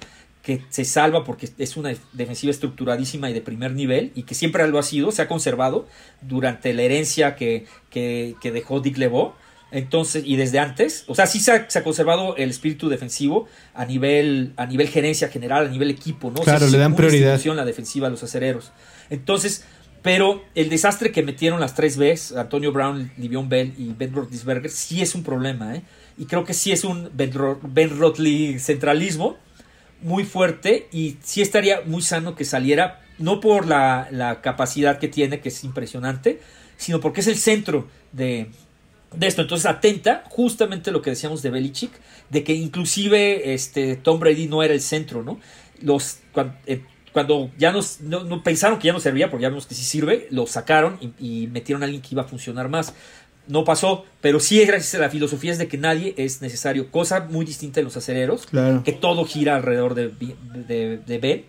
[0.44, 4.66] que se salva porque es una defensiva estructuradísima y de primer nivel y que siempre
[4.68, 5.88] lo ha sido, se ha conservado
[6.20, 9.32] durante la herencia que, que, que dejó Dick LeBeau.
[9.72, 13.48] Entonces, y desde antes, o sea, sí se ha, se ha conservado el espíritu defensivo
[13.74, 16.42] a nivel, a nivel gerencia general, a nivel equipo, ¿no?
[16.42, 17.42] O sea, Claro, le dan prioridad.
[17.44, 18.70] la defensiva a los acereros.
[19.10, 19.64] Entonces,
[20.02, 24.70] pero el desastre que metieron las tres Bs, Antonio Brown, Livion Bell y Ben Roethlisberger,
[24.70, 25.82] sí es un problema, ¿eh?
[26.18, 29.36] Y creo que sí es un Ben, Ro- Ben Roethli centralismo
[30.04, 35.08] muy fuerte y sí estaría muy sano que saliera, no por la, la capacidad que
[35.08, 36.40] tiene, que es impresionante,
[36.76, 38.48] sino porque es el centro de,
[39.16, 39.42] de esto.
[39.42, 41.92] Entonces atenta justamente lo que decíamos de Belichick,
[42.30, 45.40] de que inclusive este, Tom Brady no era el centro, ¿no?
[45.80, 46.82] Los, cuan- eh,
[47.12, 49.84] cuando, ya nos, no, no pensaron que ya no servía, porque ya vemos que sí
[49.84, 52.94] sirve, lo sacaron y, y metieron a alguien que iba a funcionar más.
[53.46, 56.90] No pasó, pero sí es gracias a la filosofía es de que nadie es necesario,
[56.90, 58.82] cosa muy distinta de los acereros, Claro.
[58.82, 60.10] que todo gira alrededor de,
[60.66, 61.44] de, de Ben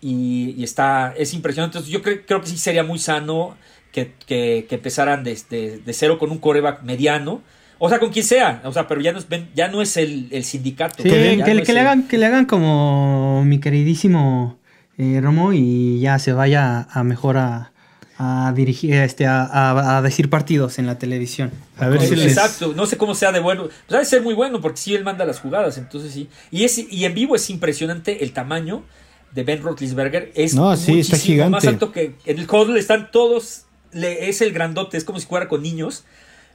[0.00, 1.78] y, y está, es impresionante.
[1.78, 3.56] Entonces yo creo, creo que sí sería muy sano
[3.92, 7.42] que, que, que empezaran de, de, de cero con un coreback mediano.
[7.78, 8.62] O sea, con quien sea.
[8.64, 11.02] O sea, pero ya no es, Ben- ya no es el, el sindicato.
[11.02, 14.58] Sí, que, no que es le el- hagan, que le hagan como mi queridísimo
[14.98, 17.71] eh, Romo y ya se vaya a mejor a,
[18.48, 21.50] a dirigir, este, a, a- a decir partidos en la televisión.
[21.76, 23.64] A ver si les- Exacto, no sé cómo sea de bueno.
[23.86, 26.28] Pues ha de ser muy bueno porque sí él manda las jugadas, entonces sí.
[26.50, 28.82] Y es y en vivo es impresionante el tamaño
[29.32, 30.30] de Ben Roethlisberger.
[30.34, 31.50] Es No, sí, está muchísimo gigante.
[31.50, 33.64] más alto que en el huddle están todos.
[33.92, 36.04] le- es el grandote, es como si jugara con niños.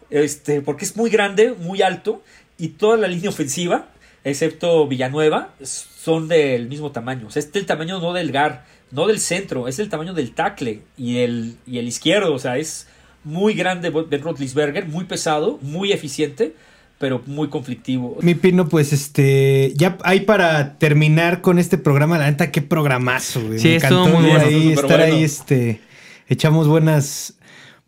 [0.10, 2.24] Este, porque es muy grande, muy alto
[2.58, 3.90] y toda la línea ofensiva,
[4.24, 7.28] excepto Villanueva, son del mismo tamaño.
[7.28, 10.34] O sea, es del tamaño no del gar, no del centro, es el tamaño del
[10.34, 12.34] tackle y el, y el izquierdo.
[12.34, 12.88] O sea, es
[13.24, 16.54] muy grande Ben Roethlisberger, muy pesado, muy eficiente,
[16.98, 18.18] pero muy conflictivo.
[18.22, 23.42] Mi pino, pues este, ya hay para terminar con este programa, la neta, qué programazo,
[23.46, 23.60] güey.
[23.60, 25.04] Sí, Me estuvo encantó muy bueno, ahí, estar bueno.
[25.04, 25.82] ahí, este,
[26.28, 27.37] echamos buenas,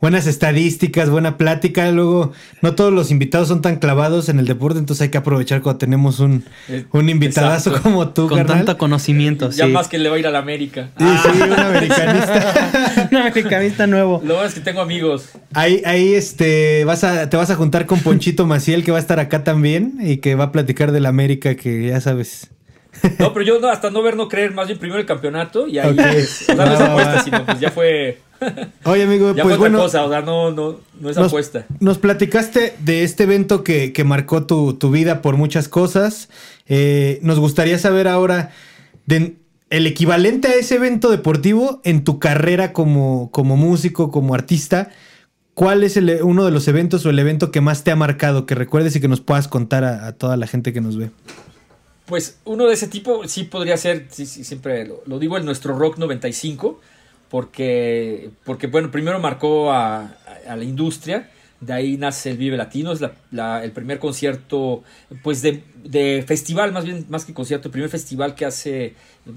[0.02, 1.92] buenas estadísticas, buena plática.
[1.92, 2.32] Luego,
[2.62, 5.78] no todos los invitados son tan clavados en el deporte, entonces hay que aprovechar cuando
[5.80, 7.90] tenemos un, Eh, un invitadazo exacto.
[7.90, 8.58] como tú, Con carnal.
[8.58, 9.72] tanto conocimiento, Ya sí.
[9.72, 10.90] más que le va a ir a la América.
[10.98, 13.08] Sí, sí, un americanista.
[13.12, 14.22] Un americanista nuevo.
[14.24, 15.30] Lo bueno es que tengo amigos.
[15.54, 19.02] Ahí, ahí, este, vas a, te vas a juntar con Ponchito Maciel, que va a
[19.02, 22.50] estar acá también y que va a platicar del América, que ya sabes.
[23.18, 25.80] No, pero yo no, hasta no ver, no creer, más bien primero el campeonato y
[25.80, 26.00] ahí Ok.
[26.00, 28.20] es- o sea, no sino pues ya fue,
[28.86, 29.78] Oye, amigo, ya pues bueno.
[29.80, 31.66] cosa, o sea, no, no, no es Nos, apuesta.
[31.80, 36.30] nos platicaste de este evento que, que marcó tu, tu vida por muchas cosas.
[36.68, 38.52] Eh, nos gustaría saber ahora,
[39.06, 39.36] de-
[39.70, 44.90] el equivalente a ese evento deportivo en tu carrera como, como músico, como artista.
[45.54, 48.46] ¿Cuál es el- uno de los eventos o el evento que más te ha marcado,
[48.46, 51.12] que recuerdes y que nos puedas contar a, a toda la gente que nos ve?
[52.06, 55.46] Pues uno de ese tipo sí podría ser, sí, sí, siempre lo, lo digo, el
[55.46, 56.80] nuestro Rock 95,
[57.30, 60.16] porque, porque bueno, primero marcó a,
[60.48, 61.30] la industria,
[61.62, 64.84] de ahí nace el Vive Latino, es el primer concierto,
[65.24, 68.96] pues de, festival, más bien, más que concierto, el primer festival que hace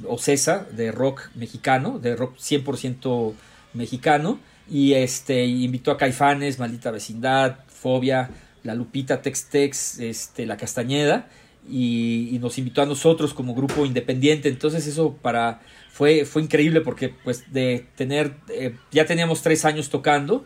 [0.09, 3.35] Ocesa de rock mexicano, de rock 100%
[3.75, 4.41] mexicano,
[4.71, 8.31] y este invitó a Caifanes, Maldita Vecindad, Fobia,
[8.63, 11.29] La Lupita, Tex Tex, este, La Castañeda,
[11.69, 14.49] y nos invitó a nosotros como grupo independiente.
[14.49, 15.61] Entonces eso para
[16.03, 20.45] fue, fue increíble porque pues de tener, eh, ya teníamos tres años tocando,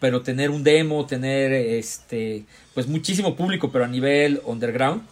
[0.00, 2.44] pero tener un demo, tener este,
[2.74, 5.02] pues muchísimo público, pero a nivel underground,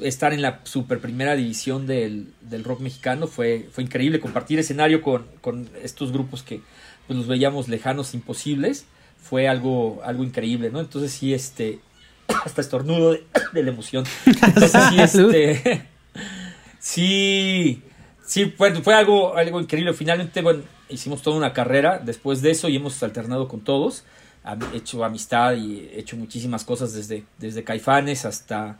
[0.00, 5.00] estar en la super primera división del, del rock mexicano fue, fue increíble, compartir escenario
[5.00, 6.60] con, con estos grupos que
[7.06, 8.86] pues, los veíamos lejanos, imposibles,
[9.22, 10.80] fue algo, algo increíble, ¿no?
[10.80, 11.78] Entonces sí, este,
[12.44, 13.22] hasta estornudo de,
[13.52, 14.04] de la emoción.
[14.26, 15.86] Entonces sí, este,
[16.80, 17.82] sí,
[18.26, 19.92] sí, fue, fue algo, algo increíble.
[19.94, 24.04] Finalmente, bueno, hicimos toda una carrera después de eso y hemos alternado con todos.
[24.44, 28.78] Am- hecho amistad y he hecho muchísimas cosas desde, desde Caifanes hasta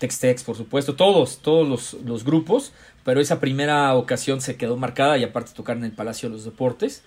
[0.00, 2.72] Tex-Tex, por supuesto, todos, todos los, los grupos,
[3.04, 6.44] pero esa primera ocasión se quedó marcada y aparte tocar en el Palacio de los
[6.44, 7.04] Deportes,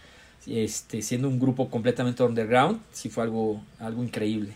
[0.47, 4.55] este, siendo un grupo completamente underground, sí fue algo, algo increíble.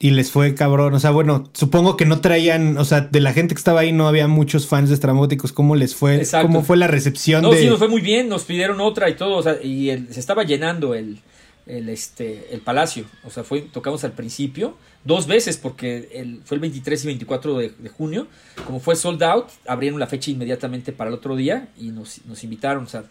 [0.00, 0.94] Y les fue cabrón.
[0.94, 3.92] O sea, bueno, supongo que no traían, o sea, de la gente que estaba ahí
[3.92, 5.52] no había muchos fans de Estrambóticos.
[5.52, 6.16] ¿Cómo les fue?
[6.16, 6.46] Exacto.
[6.46, 7.60] ¿Cómo fue la recepción No, de.?
[7.62, 10.20] sí, nos fue muy bien, nos pidieron otra y todo, o sea, y el- se
[10.20, 11.18] estaba llenando el,
[11.66, 16.54] el, este, el palacio, o sea, fue, tocamos al principio, dos veces, porque el, fue
[16.54, 18.28] el 23 y 24 de, de junio,
[18.66, 22.44] como fue sold out, abrieron la fecha inmediatamente para el otro día y nos, nos
[22.44, 23.02] invitaron, o sea,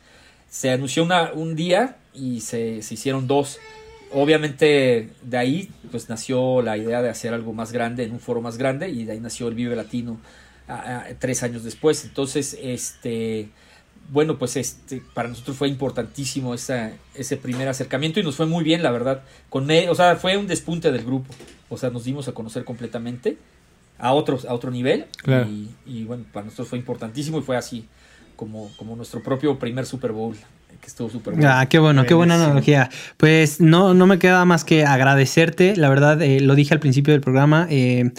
[0.50, 3.60] se anunció una, un día y se, se hicieron dos.
[4.12, 8.42] Obviamente de ahí pues nació la idea de hacer algo más grande, en un foro
[8.42, 10.20] más grande, y de ahí nació el Vive Latino
[11.20, 12.04] tres años después.
[12.04, 13.50] Entonces, este,
[14.12, 18.64] bueno, pues este, para nosotros fue importantísimo esa, ese primer acercamiento y nos fue muy
[18.64, 19.24] bien, la verdad.
[19.50, 21.34] Con o sea, fue un despunte del grupo.
[21.70, 23.38] O sea, nos dimos a conocer completamente
[23.98, 25.06] a otros, a otro nivel.
[25.18, 25.48] Claro.
[25.50, 27.88] Y, y, bueno, para nosotros fue importantísimo y fue así
[28.36, 30.36] como, como nuestro propio primer Super Bowl,
[30.82, 31.50] que estuvo súper bueno.
[31.52, 32.90] Ah, qué bueno, qué buena analogía.
[33.18, 35.76] Pues no, no me queda más que agradecerte.
[35.76, 37.68] La verdad, eh, lo dije al principio del programa.
[37.70, 38.12] eh,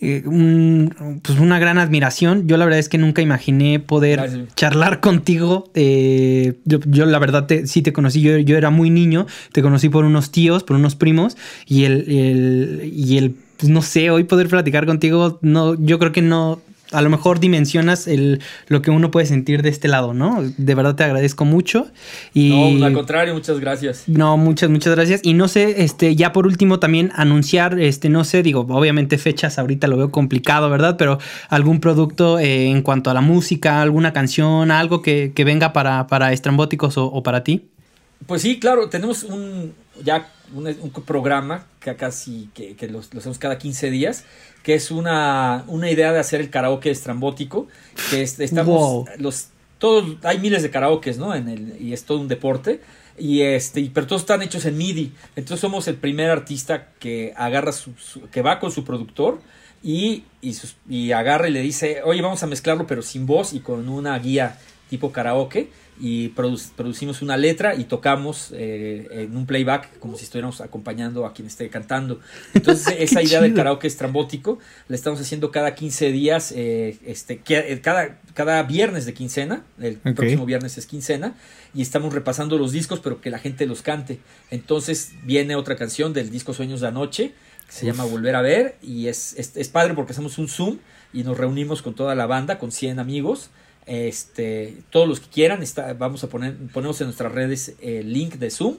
[0.00, 2.46] eh, un- pues una gran admiración.
[2.46, 4.54] Yo la verdad es que nunca imaginé poder Gracias.
[4.54, 5.70] charlar contigo.
[5.74, 8.20] eh, yo, yo la verdad te- sí te conocí.
[8.20, 9.26] Yo, yo era muy niño.
[9.52, 11.36] Te conocí por unos tíos, por unos primos.
[11.66, 16.12] Y el, el- y el pues, no sé, hoy poder platicar contigo, no, yo creo
[16.12, 16.60] que no.
[16.94, 20.42] A lo mejor dimensionas el, lo que uno puede sentir de este lado, ¿no?
[20.56, 21.88] De verdad te agradezco mucho.
[22.32, 24.04] Y No, al contrario, muchas gracias.
[24.06, 25.20] no, muchas, muchas gracias.
[25.22, 29.58] Y no sé, este, ya por último también anunciar, este, no sé, digo, obviamente fechas
[29.58, 30.96] ahorita lo veo complicado, ¿verdad?
[30.96, 31.18] Pero
[31.48, 36.06] algún producto eh, en cuanto a la música, alguna canción, algo que, que venga para,
[36.06, 37.66] para estrambóticos o, o para ti.
[38.26, 39.72] Pues sí, claro, tenemos un
[40.02, 44.24] ya un, un programa que casi que, que lo, hacemos cada 15 días,
[44.62, 47.68] que es una, una idea de hacer el karaoke estrambótico,
[48.10, 49.06] que es- estamos Wow.
[49.18, 51.34] los todos hay miles de karaokes, ¿no?
[51.34, 52.80] En el y es todo un deporte
[53.18, 55.12] y este y- pero todos están hechos en MIDI.
[55.36, 59.40] Entonces somos el primer artista que agarra su, su- que va con su productor
[59.82, 63.52] y, y, sus- y agarra y le dice, oye, vamos a mezclarlo pero sin voz
[63.52, 64.58] y con una guía
[64.94, 65.68] tipo karaoke
[66.00, 71.24] y produ- producimos una letra y tocamos eh, en un playback como si estuviéramos acompañando
[71.26, 72.20] a quien esté cantando.
[72.52, 73.56] Entonces esa idea del chido.
[73.58, 79.04] karaoke estrambótico la estamos haciendo cada 15 días, eh, este, que- eh, cada, cada viernes
[79.06, 81.34] de quincena, el próximo viernes es quincena,
[81.74, 84.18] y estamos repasando los discos pero que la gente los cante.
[84.50, 87.32] Entonces viene otra canción del disco Sueños de Anoche
[87.66, 90.78] que se llama Volver a Ver y es, es, es padre porque hacemos un Zoom
[91.12, 93.50] y nos reunimos con toda la banda, con 100 amigos.
[93.86, 98.34] Este, todos los que quieran, está, vamos a poner, ponemos en nuestras redes el link
[98.34, 98.76] de Zoom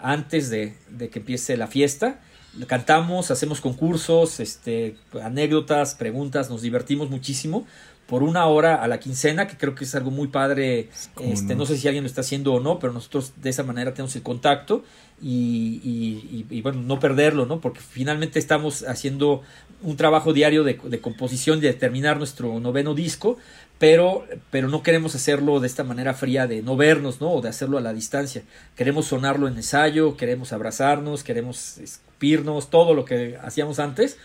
[0.00, 2.20] antes de, de que empiece la fiesta.
[2.66, 7.66] Cantamos, hacemos concursos, este, anécdotas, preguntas, nos divertimos muchísimo
[8.06, 10.88] por una hora a la quincena, que creo que es algo muy padre.
[11.14, 11.60] ¿Cómo Este, no?
[11.60, 14.14] no sé si alguien lo está haciendo o no, pero nosotros de esa manera tenemos
[14.16, 14.84] el contacto
[15.20, 17.60] y, y- y- y, bueno, no perderlo, ¿no?
[17.60, 19.42] Porque finalmente estamos haciendo
[19.82, 23.38] un trabajo diario de, de composición, de terminar nuestro noveno disco,
[23.78, 27.30] pero, pero no queremos hacerlo de esta manera fría de no vernos, ¿no?
[27.32, 28.42] O de hacerlo a la distancia.
[28.74, 34.16] Queremos sonarlo en ensayo, queremos abrazarnos, queremos escupirnos, todo lo que hacíamos antes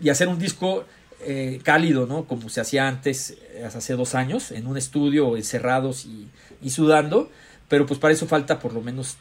[0.00, 0.84] y hacer un disco
[1.22, 2.24] eh, cálido, ¿no?
[2.24, 6.28] Como se hacía antes, eh, hace dos años, en un estudio, encerrados y,
[6.62, 7.30] y sudando,
[7.68, 9.16] pero pues para eso falta por lo menos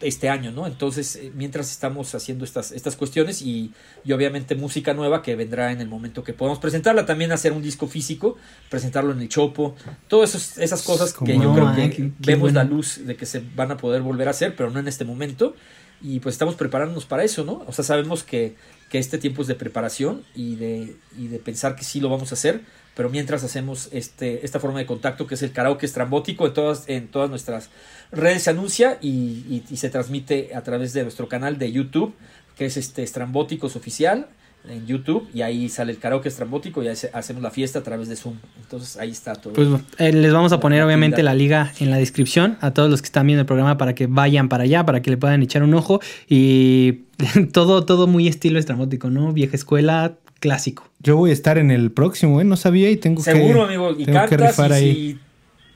[0.00, 0.66] este año, ¿no?
[0.66, 3.72] Entonces, eh, mientras estamos haciendo estas, estas cuestiones y,
[4.04, 7.62] y obviamente música nueva que vendrá en el momento que podamos presentarla, también hacer un
[7.62, 8.36] disco físico,
[8.70, 9.76] presentarlo en el Chopo,
[10.08, 12.76] todas esas cosas que yo no, creo que qué vemos la bueno.
[12.76, 15.54] luz de que se van a poder volver a hacer, pero no en este momento.
[16.02, 17.64] Y pues estamos preparándonos para eso, ¿no?
[17.66, 18.54] O sea, sabemos que,
[18.90, 22.32] que este tiempo es de preparación y de, y de pensar que sí lo vamos
[22.32, 22.60] a hacer,
[22.96, 26.84] pero mientras hacemos este, esta forma de contacto que es el karaoke estrambótico, en todas,
[26.88, 27.68] en todas nuestras
[28.10, 32.14] redes se anuncia y, y- y se transmite a través de nuestro canal de YouTube,
[32.56, 34.26] que es este Estrambóticos Oficial
[34.68, 38.08] en YouTube, y ahí sale el karaoke estrambótico y ahí hacemos la fiesta a través
[38.08, 38.34] de Zoom.
[38.60, 39.52] Entonces ahí está todo.
[39.52, 39.68] Pues
[39.98, 43.06] eh, les vamos a poner obviamente la liga en la descripción a todos los que
[43.06, 45.74] están viendo el programa para que vayan para allá, para que le puedan echar un
[45.74, 47.02] ojo y
[47.52, 49.32] todo, todo muy estilo estrambótico, ¿no?
[49.32, 50.88] Vieja escuela, clásico.
[51.00, 52.44] Yo voy a estar en el próximo, ¿eh?
[52.44, 53.30] No sabía y tengo que.
[53.30, 54.92] Seguro, amigo, y tengo que cantas rifar y ahí.
[55.12, 55.18] si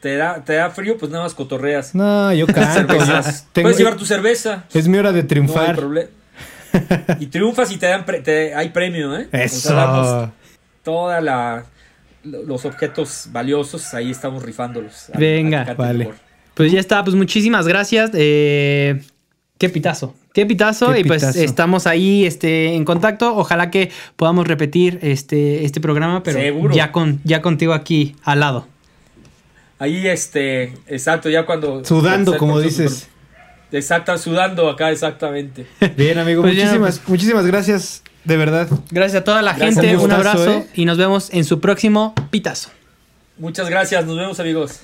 [0.01, 1.95] te da, te da frío, pues nada más cotorreas.
[1.95, 2.95] No, yo canto.
[2.97, 4.65] Tengo- Puedes llevar tu cerveza.
[4.73, 5.77] Es mi hora de No hay triunfar.
[5.77, 6.09] problema.
[7.21, 9.27] Y triunfas y te dan pre- te- hay premio, ¿eh?
[9.27, 10.33] O sea, Eso.
[10.85, 11.65] toda la
[12.23, 15.07] lo- los objetos valiosos, ahí estamos rifándolos.
[15.19, 15.99] Venga, vale.
[16.07, 16.15] mejor.
[16.55, 18.11] Pues ya está, pues muchísimas gracias.
[18.15, 19.03] eh,
[19.59, 20.15] qué pitazo.
[20.33, 20.93] Qué pitazo.
[20.93, 23.37] Qué y pues estamos ahí este, en contacto.
[23.37, 26.75] Ojalá que podamos repetir este, este programa, pero Seguro.
[26.75, 28.67] ya con ya contigo aquí al lado.
[29.79, 31.83] Ahí, este, exacto, ya cuando...
[31.87, 33.09] Sudando, como dices.
[33.73, 35.67] Exacto, sudando acá, exactamente.
[35.97, 36.43] Bien, amigo.
[36.43, 38.03] Pues ya, muchísimas, muchísimas gracias.
[38.25, 38.69] De verdad.
[38.91, 39.97] Gracias a toda la Gracias, gente.
[39.97, 40.67] un abrazo ¿eh?
[40.75, 42.69] y nos vemos en su próximo pitazo.
[43.39, 44.83] Muchas gracias, nos vemos amigos.